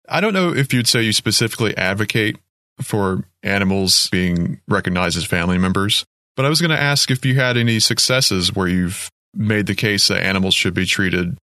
I 0.06 0.20
don't 0.20 0.34
know 0.34 0.54
if 0.54 0.74
you'd 0.74 0.86
say 0.86 1.02
you 1.02 1.14
specifically 1.14 1.74
advocate 1.74 2.36
for 2.82 3.24
animals 3.42 4.08
being 4.12 4.60
recognized 4.68 5.16
as 5.16 5.24
family 5.24 5.56
members, 5.56 6.04
but 6.36 6.44
I 6.44 6.50
was 6.50 6.60
going 6.60 6.70
to 6.70 6.78
ask 6.78 7.10
if 7.10 7.24
you 7.24 7.34
had 7.34 7.56
any 7.56 7.80
successes 7.80 8.54
where 8.54 8.68
you've 8.68 9.10
made 9.34 9.66
the 9.66 9.74
case 9.74 10.08
that 10.08 10.22
animals 10.22 10.54
should 10.54 10.74
be 10.74 10.84
treated 10.84 11.38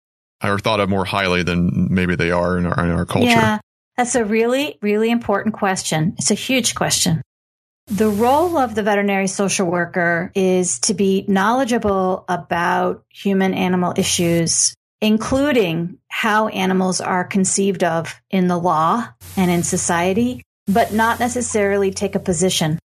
or 0.43 0.59
thought 0.59 0.81
of 0.81 0.89
more 0.89 1.05
highly 1.05 1.43
than 1.43 1.89
maybe 1.91 2.17
they 2.17 2.31
are 2.31 2.57
in 2.57 2.65
our, 2.65 2.85
in 2.85 2.91
our 2.91 3.05
culture. 3.05 3.29
Yeah, 3.29 3.59
that's 3.99 4.15
a 4.15 4.25
really, 4.25 4.79
really 4.81 5.11
important 5.11 5.55
question. 5.55 6.15
It's 6.17 6.31
a 6.31 6.35
huge 6.35 6.75
question. 6.75 7.21
The 7.91 8.09
role 8.09 8.57
of 8.57 8.77
the 8.77 8.85
veterinary 8.85 9.27
social 9.27 9.67
worker 9.67 10.31
is 10.37 10.79
to 10.81 10.95
be 10.95 11.25
knowledgeable 11.27 12.25
about 12.29 13.03
human 13.09 13.53
animal 13.53 13.95
issues, 13.97 14.75
including 15.01 15.99
how 16.07 16.47
animals 16.49 17.01
are 17.01 17.25
conceived 17.25 17.83
of 17.83 18.15
in 18.31 18.47
the 18.47 18.57
law 18.57 19.09
and 19.37 19.51
in 19.51 19.65
society, 19.65 20.45
but 20.69 20.93
not 20.93 21.19
necessarily 21.19 21.91
take 21.91 22.15
a 22.15 22.21
position 22.21 22.79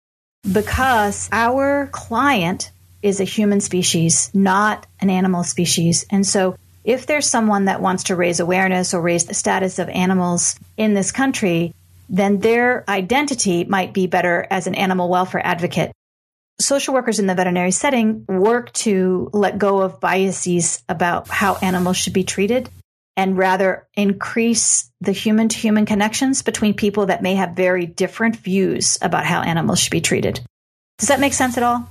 because 0.51 1.29
our 1.31 1.87
client 1.91 2.71
is 3.03 3.19
a 3.19 3.25
human 3.25 3.61
species, 3.61 4.31
not 4.33 4.87
an 4.99 5.11
animal 5.11 5.43
species. 5.43 6.03
And 6.09 6.25
so 6.25 6.55
if 6.83 7.05
there's 7.05 7.29
someone 7.29 7.65
that 7.65 7.79
wants 7.79 8.05
to 8.05 8.15
raise 8.15 8.39
awareness 8.39 8.95
or 8.95 9.01
raise 9.01 9.25
the 9.25 9.35
status 9.35 9.77
of 9.77 9.87
animals 9.89 10.55
in 10.77 10.95
this 10.95 11.11
country, 11.11 11.74
then 12.09 12.39
their 12.39 12.83
identity 12.89 13.63
might 13.63 13.93
be 13.93 14.07
better 14.07 14.45
as 14.49 14.67
an 14.67 14.75
animal 14.75 15.09
welfare 15.09 15.45
advocate. 15.45 15.91
Social 16.59 16.93
workers 16.93 17.19
in 17.19 17.27
the 17.27 17.35
veterinary 17.35 17.71
setting 17.71 18.25
work 18.27 18.71
to 18.73 19.29
let 19.33 19.57
go 19.57 19.81
of 19.81 19.99
biases 19.99 20.81
about 20.87 21.27
how 21.27 21.55
animals 21.55 21.97
should 21.97 22.13
be 22.13 22.23
treated 22.23 22.69
and 23.17 23.37
rather 23.37 23.87
increase 23.95 24.89
the 25.01 25.11
human 25.11 25.49
to 25.49 25.57
human 25.57 25.85
connections 25.85 26.41
between 26.41 26.73
people 26.73 27.07
that 27.07 27.21
may 27.21 27.35
have 27.35 27.55
very 27.55 27.85
different 27.85 28.35
views 28.35 28.97
about 29.01 29.25
how 29.25 29.41
animals 29.41 29.79
should 29.79 29.91
be 29.91 30.01
treated. 30.01 30.41
Does 30.97 31.09
that 31.09 31.19
make 31.19 31.33
sense 31.33 31.57
at 31.57 31.63
all? 31.63 31.89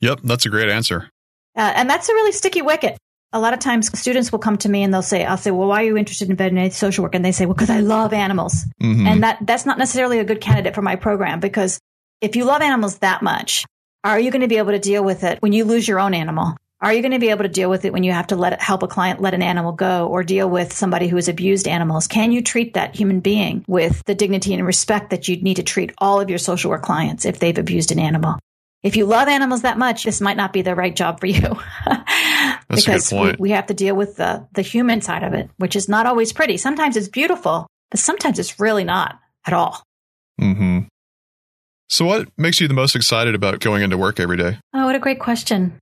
Yep, 0.00 0.20
that's 0.24 0.46
a 0.46 0.48
great 0.48 0.68
answer. 0.68 1.10
Uh, 1.56 1.72
and 1.74 1.90
that's 1.90 2.08
a 2.08 2.12
really 2.12 2.32
sticky 2.32 2.62
wicket 2.62 2.96
a 3.32 3.40
lot 3.40 3.52
of 3.52 3.60
times 3.60 3.96
students 3.98 4.32
will 4.32 4.38
come 4.38 4.56
to 4.58 4.68
me 4.68 4.82
and 4.82 4.92
they'll 4.92 5.02
say, 5.02 5.24
I'll 5.24 5.36
say, 5.36 5.50
well, 5.50 5.68
why 5.68 5.82
are 5.82 5.86
you 5.86 5.96
interested 5.96 6.30
in 6.30 6.36
veterinary 6.36 6.70
social 6.70 7.02
work? 7.02 7.14
And 7.14 7.24
they 7.24 7.32
say, 7.32 7.46
well, 7.46 7.54
because 7.54 7.70
I 7.70 7.80
love 7.80 8.12
animals. 8.12 8.64
Mm-hmm. 8.82 9.06
And 9.06 9.22
that, 9.22 9.38
that's 9.42 9.66
not 9.66 9.78
necessarily 9.78 10.18
a 10.18 10.24
good 10.24 10.40
candidate 10.40 10.74
for 10.74 10.82
my 10.82 10.96
program 10.96 11.40
because 11.40 11.78
if 12.20 12.36
you 12.36 12.44
love 12.44 12.62
animals 12.62 12.98
that 12.98 13.22
much, 13.22 13.64
are 14.02 14.18
you 14.18 14.30
going 14.30 14.42
to 14.42 14.48
be 14.48 14.58
able 14.58 14.72
to 14.72 14.78
deal 14.78 15.04
with 15.04 15.24
it 15.24 15.42
when 15.42 15.52
you 15.52 15.64
lose 15.64 15.86
your 15.86 16.00
own 16.00 16.14
animal? 16.14 16.56
Are 16.80 16.92
you 16.92 17.02
going 17.02 17.12
to 17.12 17.18
be 17.18 17.30
able 17.30 17.42
to 17.42 17.48
deal 17.48 17.68
with 17.68 17.84
it 17.84 17.92
when 17.92 18.04
you 18.04 18.12
have 18.12 18.28
to 18.28 18.36
let 18.36 18.52
it, 18.52 18.62
help 18.62 18.84
a 18.84 18.88
client 18.88 19.20
let 19.20 19.34
an 19.34 19.42
animal 19.42 19.72
go 19.72 20.06
or 20.06 20.22
deal 20.22 20.48
with 20.48 20.72
somebody 20.72 21.08
who 21.08 21.16
has 21.16 21.28
abused 21.28 21.66
animals? 21.66 22.06
Can 22.06 22.30
you 22.30 22.40
treat 22.40 22.74
that 22.74 22.94
human 22.94 23.18
being 23.18 23.64
with 23.66 24.02
the 24.04 24.14
dignity 24.14 24.54
and 24.54 24.64
respect 24.64 25.10
that 25.10 25.26
you'd 25.26 25.42
need 25.42 25.56
to 25.56 25.64
treat 25.64 25.92
all 25.98 26.20
of 26.20 26.30
your 26.30 26.38
social 26.38 26.70
work 26.70 26.82
clients 26.82 27.24
if 27.24 27.40
they've 27.40 27.58
abused 27.58 27.90
an 27.90 27.98
animal? 27.98 28.38
if 28.82 28.96
you 28.96 29.06
love 29.06 29.28
animals 29.28 29.62
that 29.62 29.78
much, 29.78 30.04
this 30.04 30.20
might 30.20 30.36
not 30.36 30.52
be 30.52 30.62
the 30.62 30.74
right 30.74 30.94
job 30.94 31.20
for 31.20 31.26
you. 31.26 31.58
because 32.68 33.12
we, 33.12 33.34
we, 33.38 33.50
have 33.50 33.66
to 33.66 33.74
deal 33.74 33.94
with 33.94 34.16
the, 34.16 34.46
the 34.52 34.62
human 34.62 35.00
side 35.00 35.22
of 35.22 35.34
it, 35.34 35.50
which 35.56 35.76
is 35.76 35.88
not 35.88 36.06
always 36.06 36.32
pretty. 36.32 36.56
Sometimes 36.56 36.96
it's 36.96 37.08
beautiful, 37.08 37.66
but 37.90 38.00
sometimes 38.00 38.38
it's 38.38 38.60
really 38.60 38.84
not 38.84 39.18
at 39.46 39.52
all. 39.52 39.82
Mm-hmm. 40.40 40.80
So, 41.88 42.04
what 42.04 42.28
makes 42.36 42.60
you 42.60 42.68
the 42.68 42.74
most 42.74 42.94
excited 42.94 43.34
about 43.34 43.60
going 43.60 43.82
into 43.82 43.96
work 43.96 44.20
every 44.20 44.36
day? 44.36 44.58
Oh, 44.74 44.84
what 44.84 44.94
a 44.94 44.98
great 44.98 45.20
question. 45.20 45.78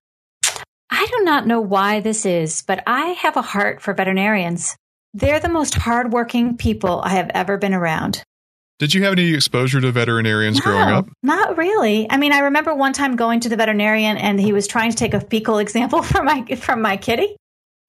I 0.89 1.07
do 1.07 1.25
not 1.25 1.47
know 1.47 1.61
why 1.61 2.01
this 2.01 2.25
is, 2.25 2.63
but 2.63 2.83
I 2.87 3.09
have 3.09 3.37
a 3.37 3.43
heart 3.43 3.83
for 3.83 3.93
veterinarians. 3.93 4.77
They're 5.15 5.41
the 5.41 5.49
most 5.49 5.75
hardworking 5.75 6.57
people 6.57 7.01
I 7.03 7.11
have 7.11 7.31
ever 7.35 7.59
been 7.59 7.75
around. 7.75 8.23
Did 8.79 8.93
you 8.93 9.05
have 9.05 9.13
any 9.13 9.33
exposure 9.33 9.81
to 9.81 9.91
veterinarians 9.91 10.59
no, 10.59 10.65
growing 10.65 10.89
up? 10.89 11.09
Not 11.23 11.57
really. 11.57 12.11
I 12.11 12.19
mean, 12.19 12.33
I 12.33 12.41
remember 12.41 12.75
one 12.75 12.93
time 12.93 13.17
going 13.17 13.41
to 13.41 13.49
the 13.49 13.57
veterinarian 13.57 14.19
and 14.19 14.39
he 14.39 14.53
was 14.53 14.67
trying 14.67 14.91
to 14.91 14.97
take 14.97 15.15
a 15.15 15.21
fecal 15.21 15.59
example 15.59 16.03
from 16.03 16.27
my 16.27 16.45
from 16.57 16.83
my 16.83 16.97
kitty, 16.97 17.37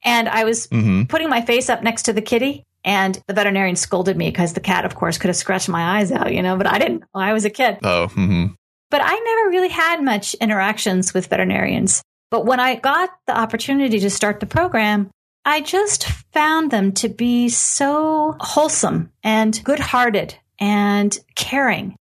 and 0.03 0.29
I 0.29 0.45
was 0.45 0.67
mm-hmm. 0.67 1.03
putting 1.03 1.29
my 1.29 1.41
face 1.41 1.69
up 1.69 1.83
next 1.83 2.03
to 2.03 2.13
the 2.13 2.21
kitty, 2.21 2.63
and 2.85 3.21
the 3.27 3.33
veterinarian 3.33 3.75
scolded 3.75 4.15
me 4.15 4.29
because 4.29 4.53
the 4.53 4.61
cat, 4.61 4.85
of 4.85 4.95
course, 4.95 5.17
could 5.17 5.27
have 5.27 5.35
scratched 5.35 5.69
my 5.69 5.99
eyes 5.99 6.11
out, 6.11 6.33
you 6.33 6.41
know. 6.41 6.55
But 6.55 6.67
I 6.67 6.79
didn't. 6.79 7.03
I 7.13 7.33
was 7.33 7.43
a 7.43 7.49
kid. 7.49 7.79
Oh. 7.83 8.07
Mm-hmm. 8.07 8.53
But 8.89 9.01
I 9.03 9.13
never 9.13 9.49
really 9.49 9.69
had 9.69 10.01
much 10.01 10.33
interactions 10.35 11.13
with 11.13 11.27
veterinarians. 11.27 12.01
But 12.31 12.45
when 12.45 12.61
I 12.61 12.75
got 12.75 13.09
the 13.25 13.37
opportunity 13.37 13.99
to 13.99 14.09
start 14.09 14.39
the 14.39 14.45
program, 14.45 15.11
I 15.43 15.59
just 15.59 16.05
found 16.33 16.71
them 16.71 16.93
to 16.93 17.09
be 17.09 17.49
so 17.49 18.37
wholesome 18.39 19.11
and 19.23 19.61
good 19.63 19.79
hearted 19.79 20.37
and 20.59 21.17
caring. 21.35 21.95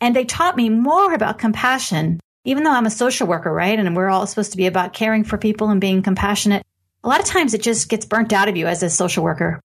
And 0.00 0.16
they 0.16 0.24
taught 0.24 0.56
me 0.56 0.68
more 0.68 1.14
about 1.14 1.38
compassion, 1.38 2.20
even 2.44 2.64
though 2.64 2.72
I'm 2.72 2.86
a 2.86 2.90
social 2.90 3.26
worker, 3.26 3.52
right? 3.52 3.78
And 3.78 3.94
we're 3.94 4.10
all 4.10 4.26
supposed 4.26 4.52
to 4.52 4.56
be 4.56 4.66
about 4.66 4.92
caring 4.92 5.24
for 5.24 5.38
people 5.38 5.70
and 5.70 5.80
being 5.80 6.02
compassionate. 6.02 6.64
A 7.04 7.08
lot 7.08 7.20
of 7.20 7.26
times 7.26 7.54
it 7.54 7.62
just 7.62 7.88
gets 7.88 8.06
burnt 8.06 8.32
out 8.32 8.48
of 8.48 8.56
you 8.56 8.66
as 8.66 8.82
a 8.82 8.90
social 8.90 9.24
worker. 9.24 9.60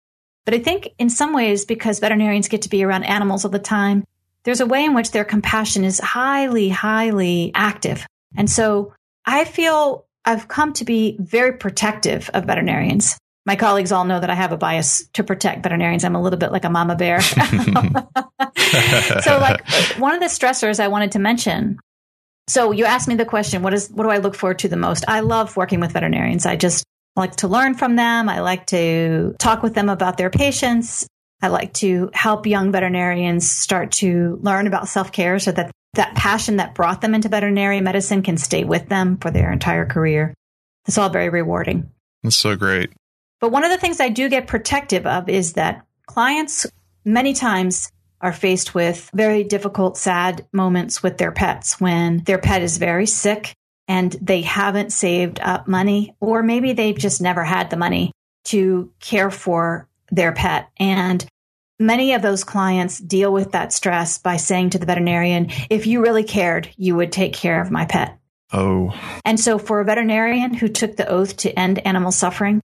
But 0.46 0.54
I 0.54 0.60
think 0.60 0.90
in 0.98 1.10
some 1.10 1.34
ways, 1.34 1.66
because 1.66 2.00
veterinarians 2.00 2.48
get 2.48 2.64
to 2.64 2.70
be 2.70 2.84
around 2.84 3.04
animals 3.04 3.44
all 3.44 3.52
the 3.52 3.60
time, 3.60 4.04
there's 4.44 4.62
a 4.62 4.66
way 4.66 4.86
in 4.86 4.94
which 4.94 5.12
their 5.12 5.26
compassion 5.26 5.84
is 5.84 6.00
highly, 6.00 6.70
highly 6.70 7.52
active. 7.54 8.08
And 8.38 8.50
so 8.50 8.94
I 9.26 9.44
feel 9.44 10.06
I've 10.24 10.48
come 10.48 10.74
to 10.74 10.86
be 10.86 11.18
very 11.20 11.54
protective 11.58 12.30
of 12.34 12.46
veterinarians 12.46 13.18
my 13.48 13.56
colleagues 13.56 13.94
all 13.94 14.04
know 14.04 14.20
that 14.20 14.30
I 14.30 14.36
have 14.36 14.52
a 14.52 14.58
bias 14.58 15.08
to 15.14 15.24
protect 15.24 15.64
veterinarians. 15.64 16.04
I'm 16.04 16.16
a 16.16 16.22
little 16.22 16.38
bit 16.38 16.52
like 16.52 16.66
a 16.66 16.70
mama 16.70 16.98
bear. 16.98 17.22
so, 17.22 17.38
like, 19.40 19.66
one 19.98 20.14
of 20.14 20.20
the 20.20 20.28
stressors 20.28 20.82
I 20.82 20.90
wanted 20.90 21.14
to 21.14 21.20
mention. 21.20 21.80
So, 22.50 22.72
you 22.72 22.84
asked 22.84 23.08
me 23.08 23.16
the 23.16 23.24
question, 23.24 23.64
what 23.64 23.74
is, 23.74 23.90
what 23.90 24.04
do 24.04 24.10
I 24.10 24.18
look 24.18 24.36
forward 24.36 24.60
to 24.60 24.68
the 24.68 24.76
most? 24.76 25.06
I 25.08 25.22
love 25.22 25.56
working 25.56 25.80
with 25.80 25.94
veterinarians. 25.94 26.46
I 26.46 26.58
just 26.58 26.84
like 27.16 27.38
to 27.38 27.48
learn 27.48 27.76
from 27.76 27.96
them. 27.96 28.28
I 28.28 28.42
like 28.42 28.66
to 28.68 29.34
talk 29.40 29.64
with 29.64 29.74
them 29.74 29.88
about 29.88 30.18
their 30.18 30.30
patients. 30.30 31.08
I 31.42 31.48
like 31.48 31.74
to 31.76 32.10
help 32.14 32.48
young 32.48 32.74
veterinarians 32.74 33.50
start 33.50 33.94
to 33.94 34.40
learn 34.42 34.68
about 34.68 34.90
self 34.90 35.14
care 35.14 35.40
so 35.40 35.54
that 35.54 35.72
that 35.94 36.16
passion 36.16 36.58
that 36.58 36.76
brought 36.76 37.00
them 37.00 37.16
into 37.16 37.30
veterinary 37.30 37.80
medicine 37.80 38.24
can 38.24 38.36
stay 38.36 38.66
with 38.66 38.90
them 38.90 39.18
for 39.18 39.32
their 39.32 39.54
entire 39.54 39.86
career. 39.86 40.34
It's 40.86 40.98
all 40.98 41.10
very 41.10 41.30
rewarding. 41.30 41.92
That's 42.24 42.36
so 42.36 42.58
great. 42.58 42.92
But 43.40 43.52
one 43.52 43.64
of 43.64 43.72
the 43.72 43.78
things 43.78 44.00
I 44.00 44.10
do 44.10 44.30
get 44.30 44.48
protective 44.48 45.06
of 45.06 45.30
is 45.30 45.54
that 45.54 45.86
clients 46.06 46.66
many 47.06 47.34
times 47.34 47.92
are 48.20 48.34
faced 48.34 48.74
with 48.74 49.12
very 49.14 49.44
difficult, 49.44 49.98
sad 49.98 50.48
moments 50.52 51.04
with 51.04 51.18
their 51.18 51.32
pets 51.32 51.80
when 51.80 52.24
their 52.24 52.40
pet 52.40 52.64
is 52.64 52.78
very 52.78 53.06
sick 53.06 53.54
and 53.88 54.14
they 54.22 54.42
haven't 54.42 54.92
saved 54.92 55.40
up 55.40 55.68
money, 55.68 56.16
or 56.20 56.44
maybe 56.44 56.74
they've 56.74 56.98
just 56.98 57.22
never 57.22 57.44
had 57.44 57.70
the 57.70 57.78
money 57.78 58.12
to 58.46 58.92
care 59.00 59.32
for 59.32 59.88
their 60.12 60.32
pet. 60.34 60.70
And 60.78 61.26
many 61.80 62.14
of 62.14 62.22
those 62.22 62.44
clients 62.44 62.98
deal 62.98 63.32
with 63.32 63.52
that 63.52 63.72
stress 63.72 64.18
by 64.18 64.38
saying 64.38 64.72
to 64.72 64.80
the 64.80 64.86
veterinarian, 64.86 65.52
if 65.70 65.86
you 65.86 66.02
really 66.02 66.24
cared, 66.24 66.70
you 66.76 66.96
would 66.96 67.12
take 67.12 67.34
care 67.34 67.62
of 67.62 67.72
my 67.72 67.86
pet. 67.86 68.18
Oh. 68.52 68.94
And 69.24 69.40
so 69.40 69.58
for 69.60 69.80
a 69.80 69.86
veterinarian 69.86 70.54
who 70.54 70.70
took 70.70 70.96
the 70.96 71.08
oath 71.08 71.38
to 71.38 71.58
end 71.58 71.86
animal 71.86 72.12
suffering, 72.12 72.62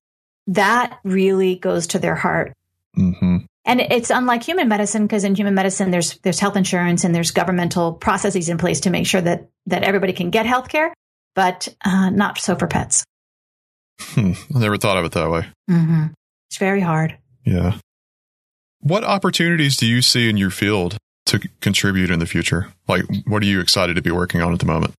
that 0.48 1.00
really 1.04 1.56
goes 1.56 1.88
to 1.88 2.00
their 2.00 2.16
heart. 2.16 2.54
Mm-hmm. 2.98 3.38
And 3.66 3.82
it's 3.82 4.10
unlike 4.10 4.44
human 4.44 4.68
medicine 4.68 5.04
because 5.04 5.24
in 5.24 5.36
human 5.36 5.56
medicine, 5.56 5.90
there's 5.90 6.18
there's 6.20 6.40
health 6.40 6.58
insurance 6.58 7.04
and 7.04 7.16
there's 7.16 7.32
governmental 7.32 7.94
processes 7.94 8.50
in 8.50 8.58
place 8.58 8.82
to 8.82 8.90
make 8.90 9.08
sure 9.08 9.22
that 9.22 9.50
that 9.68 9.84
everybody 9.84 10.14
can 10.14 10.32
get 10.32 10.46
health 10.46 10.68
care, 10.68 10.94
but 11.34 11.70
uh, 11.86 12.10
not 12.10 12.38
so 12.38 12.56
for 12.56 12.68
pets. 12.68 13.06
Hmm. 14.00 14.34
I 14.54 14.60
never 14.60 14.78
thought 14.78 14.98
of 14.98 15.06
it 15.06 15.14
that 15.14 15.30
way. 15.30 15.46
Mm-hmm. 15.70 16.08
It's 16.50 16.58
very 16.58 16.82
hard. 16.82 17.18
Yeah. 17.46 17.78
What 18.82 19.06
opportunities 19.06 19.78
do 19.78 19.86
you 19.86 20.02
see 20.02 20.30
in 20.30 20.36
your 20.36 20.50
field 20.50 20.98
to 21.28 21.40
contribute 21.62 22.12
in 22.12 22.20
the 22.20 22.26
future? 22.26 22.74
Like, 22.88 23.06
what 23.26 23.42
are 23.42 23.46
you 23.46 23.62
excited 23.62 23.96
to 23.96 24.02
be 24.02 24.12
working 24.12 24.42
on 24.42 24.52
at 24.52 24.60
the 24.60 24.66
moment? 24.66 24.94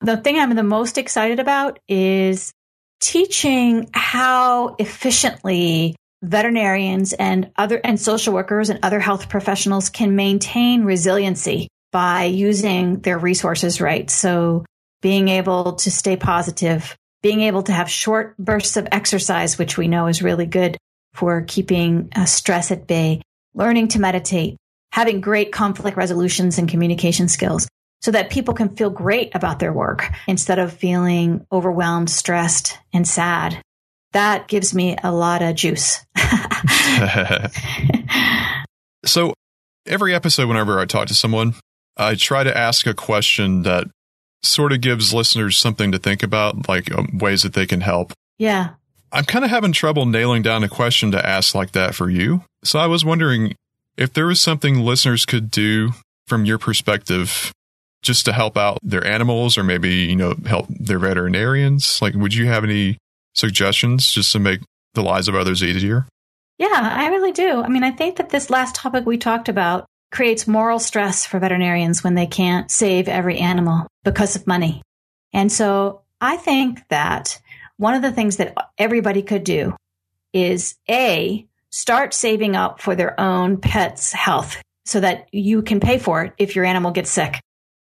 The 0.00 0.16
thing 0.16 0.38
I'm 0.38 0.54
the 0.56 0.62
most 0.64 0.98
excited 0.98 1.38
about 1.38 1.78
is 1.86 2.52
teaching 3.00 3.90
how 3.92 4.76
efficiently 4.78 5.96
veterinarians 6.22 7.12
and 7.14 7.50
other 7.56 7.80
and 7.82 7.98
social 7.98 8.34
workers 8.34 8.68
and 8.68 8.78
other 8.82 9.00
health 9.00 9.28
professionals 9.28 9.88
can 9.88 10.16
maintain 10.16 10.84
resiliency 10.84 11.68
by 11.92 12.24
using 12.24 13.00
their 13.00 13.18
resources 13.18 13.80
right. 13.80 14.10
So 14.10 14.64
being 15.00 15.28
able 15.28 15.74
to 15.76 15.90
stay 15.90 16.16
positive, 16.16 16.94
being 17.22 17.40
able 17.40 17.62
to 17.64 17.72
have 17.72 17.90
short 17.90 18.36
bursts 18.36 18.76
of 18.76 18.86
exercise, 18.92 19.58
which 19.58 19.78
we 19.78 19.88
know 19.88 20.06
is 20.06 20.22
really 20.22 20.46
good 20.46 20.76
for 21.14 21.42
keeping 21.42 22.10
uh, 22.14 22.26
stress 22.26 22.70
at 22.70 22.86
bay, 22.86 23.22
learning 23.54 23.88
to 23.88 23.98
meditate, 23.98 24.56
having 24.92 25.20
great 25.20 25.52
conflict 25.52 25.96
resolutions 25.96 26.58
and 26.58 26.68
communication 26.68 27.28
skills 27.28 27.66
so 28.00 28.10
that 28.10 28.30
people 28.30 28.54
can 28.54 28.76
feel 28.76 28.90
great 28.90 29.34
about 29.34 29.58
their 29.58 29.72
work 29.72 30.10
instead 30.26 30.58
of 30.58 30.72
feeling 30.72 31.46
overwhelmed, 31.52 32.10
stressed, 32.10 32.78
and 32.92 33.06
sad. 33.06 33.60
That 34.12 34.48
gives 34.48 34.74
me 34.74 34.96
a 35.02 35.12
lot 35.12 35.42
of 35.42 35.54
juice. 35.54 36.04
so 39.04 39.34
every 39.86 40.14
episode, 40.14 40.48
whenever 40.48 40.80
I 40.80 40.86
talk 40.86 41.08
to 41.08 41.14
someone, 41.14 41.54
I 41.96 42.14
try 42.14 42.44
to 42.44 42.56
ask 42.56 42.86
a 42.86 42.94
question 42.94 43.62
that 43.62 43.84
sort 44.42 44.72
of 44.72 44.80
gives 44.80 45.12
listeners 45.12 45.58
something 45.58 45.92
to 45.92 45.98
think 45.98 46.22
about, 46.22 46.68
like 46.68 46.92
um, 46.92 47.18
ways 47.18 47.42
that 47.42 47.52
they 47.52 47.66
can 47.66 47.82
help. 47.82 48.12
Yeah. 48.38 48.70
I'm 49.12 49.24
kind 49.24 49.44
of 49.44 49.50
having 49.50 49.72
trouble 49.72 50.06
nailing 50.06 50.42
down 50.42 50.64
a 50.64 50.68
question 50.68 51.10
to 51.12 51.26
ask 51.26 51.54
like 51.54 51.72
that 51.72 51.94
for 51.94 52.08
you. 52.08 52.44
So 52.64 52.78
I 52.78 52.86
was 52.86 53.04
wondering 53.04 53.54
if 53.96 54.12
there 54.12 54.26
was 54.26 54.40
something 54.40 54.80
listeners 54.80 55.26
could 55.26 55.50
do 55.50 55.92
from 56.26 56.44
your 56.44 56.58
perspective 56.58 57.52
just 58.02 58.24
to 58.26 58.32
help 58.32 58.56
out 58.56 58.78
their 58.82 59.06
animals 59.06 59.58
or 59.58 59.64
maybe, 59.64 59.90
you 59.90 60.16
know, 60.16 60.34
help 60.46 60.66
their 60.68 60.98
veterinarians. 60.98 62.00
Like, 62.00 62.14
would 62.14 62.34
you 62.34 62.46
have 62.46 62.64
any 62.64 62.98
suggestions 63.34 64.10
just 64.10 64.32
to 64.32 64.38
make 64.38 64.60
the 64.94 65.02
lives 65.02 65.28
of 65.28 65.34
others 65.34 65.62
easier? 65.62 66.06
Yeah, 66.58 66.68
I 66.72 67.08
really 67.08 67.32
do. 67.32 67.62
I 67.62 67.68
mean, 67.68 67.84
I 67.84 67.90
think 67.90 68.16
that 68.16 68.30
this 68.30 68.50
last 68.50 68.74
topic 68.74 69.06
we 69.06 69.16
talked 69.18 69.48
about 69.48 69.86
creates 70.10 70.46
moral 70.46 70.78
stress 70.78 71.24
for 71.24 71.38
veterinarians 71.38 72.02
when 72.02 72.14
they 72.14 72.26
can't 72.26 72.70
save 72.70 73.08
every 73.08 73.38
animal 73.38 73.86
because 74.04 74.36
of 74.36 74.46
money. 74.46 74.82
And 75.32 75.50
so 75.50 76.02
I 76.20 76.36
think 76.36 76.86
that 76.88 77.40
one 77.76 77.94
of 77.94 78.02
the 78.02 78.12
things 78.12 78.36
that 78.36 78.54
everybody 78.76 79.22
could 79.22 79.44
do 79.44 79.74
is 80.32 80.74
A, 80.88 81.46
start 81.70 82.12
saving 82.12 82.56
up 82.56 82.80
for 82.80 82.94
their 82.94 83.18
own 83.18 83.56
pet's 83.56 84.12
health 84.12 84.60
so 84.84 85.00
that 85.00 85.28
you 85.32 85.62
can 85.62 85.80
pay 85.80 85.98
for 85.98 86.24
it 86.24 86.32
if 86.36 86.56
your 86.56 86.64
animal 86.64 86.90
gets 86.90 87.10
sick. 87.10 87.40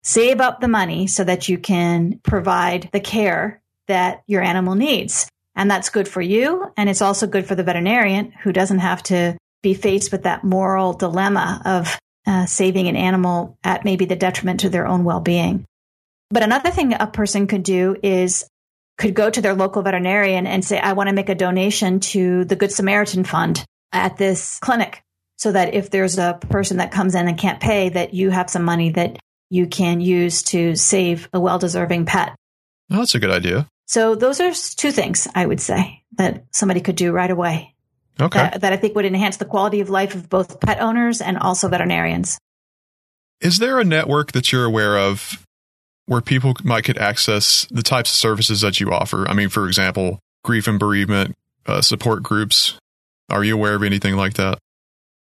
Save 0.03 0.41
up 0.41 0.61
the 0.61 0.69
money 0.69 1.07
so 1.07 1.25
that 1.25 1.49
you 1.49 1.59
can 1.59 2.19
provide 2.23 2.89
the 2.93 3.01
care 3.01 3.63
that 3.87 4.23
your 4.27 4.43
animal 4.43 4.75
needs. 4.75 5.29
And 5.55 5.71
that's 5.71 5.91
good 5.91 6.09
for 6.09 6.21
you. 6.21 6.73
And 6.77 6.89
it's 6.89 7.03
also 7.03 7.27
good 7.27 7.47
for 7.47 7.55
the 7.55 7.63
veterinarian 7.63 8.33
who 8.43 8.53
doesn't 8.53 8.79
have 8.79 9.03
to 9.05 9.37
be 9.63 9.75
faced 9.75 10.11
with 10.11 10.25
that 10.25 10.45
moral 10.45 10.93
dilemma 10.93 11.63
of 11.65 11.99
uh, 12.27 12.47
saving 12.47 12.89
an 12.89 12.97
animal 12.97 13.59
at 13.63 13.85
maybe 13.85 14.05
the 14.05 14.17
detriment 14.17 14.61
to 14.61 14.69
their 14.69 14.87
own 14.87 15.05
well-being. 15.05 15.65
But 16.31 16.43
another 16.43 16.71
thing 16.71 16.95
a 16.95 17.07
person 17.07 17.47
could 17.47 17.63
do 17.63 17.97
is 18.03 18.47
could 18.99 19.15
go 19.15 19.31
to 19.31 19.41
their 19.41 19.55
local 19.55 19.83
veterinarian 19.83 20.47
and 20.47 20.65
say, 20.65 20.79
I 20.79 20.95
want 20.95 21.09
to 21.09 21.15
make 21.15 21.29
a 21.29 21.35
donation 21.35 22.01
to 22.01 22.45
the 22.45 22.57
Good 22.57 22.73
Samaritan 22.73 23.25
Fund 23.25 23.65
at 23.93 24.17
this 24.17 24.59
clinic 24.61 25.03
so 25.37 25.53
that 25.53 25.75
if 25.75 25.91
there's 25.91 26.19
a 26.19 26.39
person 26.49 26.79
that 26.79 26.93
comes 26.93 27.15
in 27.15 27.29
and 27.29 27.39
can't 27.39 27.61
pay, 27.61 27.89
that 27.91 28.15
you 28.15 28.31
have 28.31 28.49
some 28.49 28.63
money 28.65 28.91
that 28.91 29.19
you 29.53 29.67
can 29.67 30.01
use 30.01 30.43
to 30.45 30.75
save 30.75 31.29
a 31.35 31.39
well-deserving 31.39 32.07
pet. 32.07 32.35
Oh, 32.91 32.97
that's 32.97 33.15
a 33.15 33.21
good 33.21 33.31
idea. 33.31 33.69
So 33.87 34.15
those 34.15 34.41
are 34.41 34.53
two 34.53 34.93
things 34.93 35.29
I 35.35 35.45
would 35.45 35.61
say 35.61 36.03
that 36.17 36.47
somebody 36.53 36.81
could 36.81 36.97
do 36.97 37.13
right 37.13 37.31
away. 37.31 37.75
Okay. 38.19 38.39
That, 38.39 38.63
that 38.63 38.73
I 38.73 38.77
think 38.79 38.95
would 38.97 39.05
enhance 39.05 39.37
the 39.37 39.45
quality 39.45 39.81
of 39.81 39.91
life 39.91 40.15
of 40.15 40.31
both 40.31 40.59
pet 40.61 40.81
owners 40.81 41.21
and 41.21 41.37
also 41.37 41.69
veterinarians. 41.69 42.39
Is 43.43 43.59
there 43.59 43.79
a 43.79 43.85
network 43.85 44.33
that 44.33 44.53
you're 44.53 44.65
aware 44.65 44.97
of 44.97 45.45
where 46.07 46.23
people 46.23 46.55
might 46.65 46.85
get 46.85 46.97
access 46.97 47.67
the 47.71 47.83
types 47.83 48.11
of 48.11 48.17
services 48.17 48.63
that 48.63 48.81
you 48.81 48.91
offer? 48.91 49.29
I 49.29 49.35
mean, 49.35 49.51
for 49.51 49.67
example, 49.67 50.19
grief 50.45 50.67
and 50.67 50.79
bereavement 50.79 51.35
uh, 51.67 51.83
support 51.83 52.23
groups. 52.23 52.79
Are 53.29 53.45
you 53.45 53.55
aware 53.55 53.75
of 53.75 53.83
anything 53.83 54.17
like 54.17 54.35
that? 54.35 54.59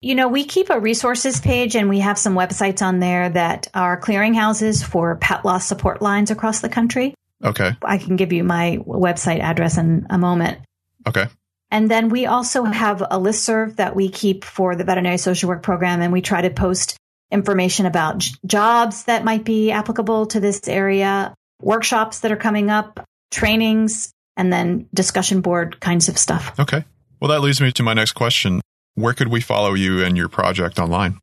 You 0.02 0.14
know, 0.14 0.28
we 0.28 0.44
keep 0.44 0.70
a 0.70 0.80
resources 0.80 1.40
page 1.40 1.76
and 1.76 1.90
we 1.90 1.98
have 1.98 2.18
some 2.18 2.34
websites 2.34 2.80
on 2.80 3.00
there 3.00 3.28
that 3.28 3.68
are 3.74 4.00
clearinghouses 4.00 4.82
for 4.82 5.16
pet 5.16 5.44
loss 5.44 5.66
support 5.66 6.00
lines 6.00 6.30
across 6.30 6.60
the 6.60 6.70
country. 6.70 7.14
Okay. 7.44 7.72
I 7.82 7.98
can 7.98 8.16
give 8.16 8.32
you 8.32 8.42
my 8.42 8.78
website 8.86 9.40
address 9.40 9.76
in 9.76 10.06
a 10.08 10.16
moment. 10.16 10.60
Okay. 11.06 11.26
And 11.70 11.90
then 11.90 12.08
we 12.08 12.24
also 12.24 12.64
have 12.64 13.02
a 13.10 13.18
list 13.18 13.44
serve 13.44 13.76
that 13.76 13.94
we 13.94 14.08
keep 14.08 14.44
for 14.44 14.74
the 14.74 14.84
veterinary 14.84 15.18
social 15.18 15.50
work 15.50 15.62
program 15.62 16.00
and 16.00 16.12
we 16.12 16.22
try 16.22 16.40
to 16.42 16.50
post 16.50 16.96
information 17.30 17.84
about 17.84 18.18
j- 18.18 18.34
jobs 18.46 19.04
that 19.04 19.22
might 19.22 19.44
be 19.44 19.70
applicable 19.70 20.26
to 20.26 20.40
this 20.40 20.66
area, 20.66 21.34
workshops 21.60 22.20
that 22.20 22.32
are 22.32 22.36
coming 22.36 22.70
up, 22.70 23.04
trainings, 23.30 24.12
and 24.36 24.50
then 24.50 24.88
discussion 24.94 25.42
board 25.42 25.78
kinds 25.78 26.08
of 26.08 26.16
stuff. 26.16 26.58
Okay. 26.58 26.84
Well, 27.20 27.28
that 27.30 27.40
leads 27.42 27.60
me 27.60 27.70
to 27.72 27.82
my 27.82 27.92
next 27.92 28.12
question. 28.12 28.62
Where 29.00 29.14
could 29.14 29.28
we 29.28 29.40
follow 29.40 29.74
you 29.74 30.04
and 30.04 30.16
your 30.16 30.28
project 30.28 30.78
online? 30.78 31.18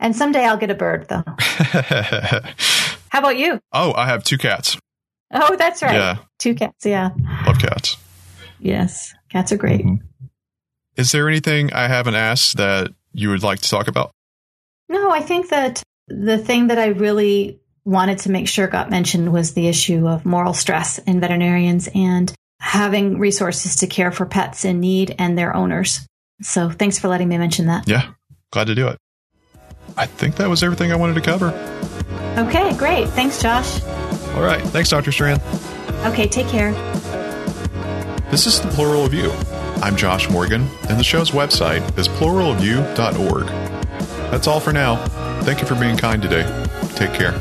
And 0.00 0.14
someday 0.16 0.44
I'll 0.44 0.56
get 0.56 0.70
a 0.70 0.74
bird, 0.74 1.06
though. 1.08 1.22
How 3.08 3.20
about 3.20 3.38
you? 3.38 3.60
oh, 3.72 3.92
I 3.94 4.06
have 4.06 4.24
two 4.24 4.38
cats. 4.38 4.76
Oh, 5.32 5.56
that's 5.56 5.82
right. 5.82 5.94
Yeah. 5.94 6.16
Two 6.38 6.54
cats. 6.54 6.84
Yeah. 6.84 7.10
Love 7.46 7.58
cats. 7.58 7.96
Yes. 8.58 9.14
Cats 9.30 9.52
are 9.52 9.56
great. 9.56 9.84
Mhm. 9.84 10.00
Is 10.96 11.12
there 11.12 11.28
anything 11.28 11.72
I 11.72 11.88
haven't 11.88 12.14
asked 12.14 12.56
that 12.56 12.92
you 13.12 13.30
would 13.30 13.42
like 13.42 13.60
to 13.60 13.68
talk 13.68 13.88
about? 13.88 14.10
No, 14.88 15.10
I 15.10 15.20
think 15.20 15.48
that 15.50 15.82
the 16.08 16.38
thing 16.38 16.68
that 16.68 16.78
I 16.78 16.86
really 16.88 17.60
wanted 17.84 18.18
to 18.20 18.30
make 18.30 18.48
sure 18.48 18.66
got 18.66 18.90
mentioned 18.90 19.32
was 19.32 19.54
the 19.54 19.68
issue 19.68 20.06
of 20.08 20.24
moral 20.24 20.54
stress 20.54 20.98
in 20.98 21.20
veterinarians 21.20 21.88
and 21.94 22.32
having 22.60 23.18
resources 23.18 23.76
to 23.76 23.86
care 23.86 24.10
for 24.12 24.24
pets 24.26 24.64
in 24.64 24.80
need 24.80 25.14
and 25.18 25.36
their 25.36 25.54
owners. 25.54 26.06
So 26.42 26.70
thanks 26.70 26.98
for 26.98 27.08
letting 27.08 27.28
me 27.28 27.38
mention 27.38 27.66
that. 27.66 27.88
Yeah. 27.88 28.12
Glad 28.50 28.66
to 28.68 28.74
do 28.74 28.88
it. 28.88 28.98
I 29.96 30.06
think 30.06 30.36
that 30.36 30.48
was 30.48 30.62
everything 30.62 30.92
I 30.92 30.96
wanted 30.96 31.14
to 31.14 31.20
cover. 31.20 31.48
Okay, 32.36 32.76
great. 32.76 33.08
Thanks, 33.10 33.40
Josh. 33.40 33.82
All 34.34 34.42
right. 34.42 34.62
Thanks, 34.62 34.88
Dr. 34.88 35.12
Strand. 35.12 35.40
Okay, 36.04 36.26
take 36.26 36.48
care. 36.48 36.72
This 38.30 38.46
is 38.46 38.60
the 38.60 38.68
Plural 38.68 39.04
of 39.04 39.14
You. 39.14 39.30
I'm 39.82 39.96
Josh 39.96 40.28
Morgan, 40.28 40.68
and 40.88 40.98
the 40.98 41.04
show's 41.04 41.30
website 41.30 41.96
is 41.96 42.08
pluralofyou.org. 42.08 43.46
That's 44.30 44.48
all 44.48 44.58
for 44.58 44.72
now. 44.72 44.96
Thank 45.42 45.60
you 45.60 45.66
for 45.66 45.76
being 45.76 45.96
kind 45.96 46.20
today. 46.20 46.42
Take 46.96 47.12
care. 47.12 47.32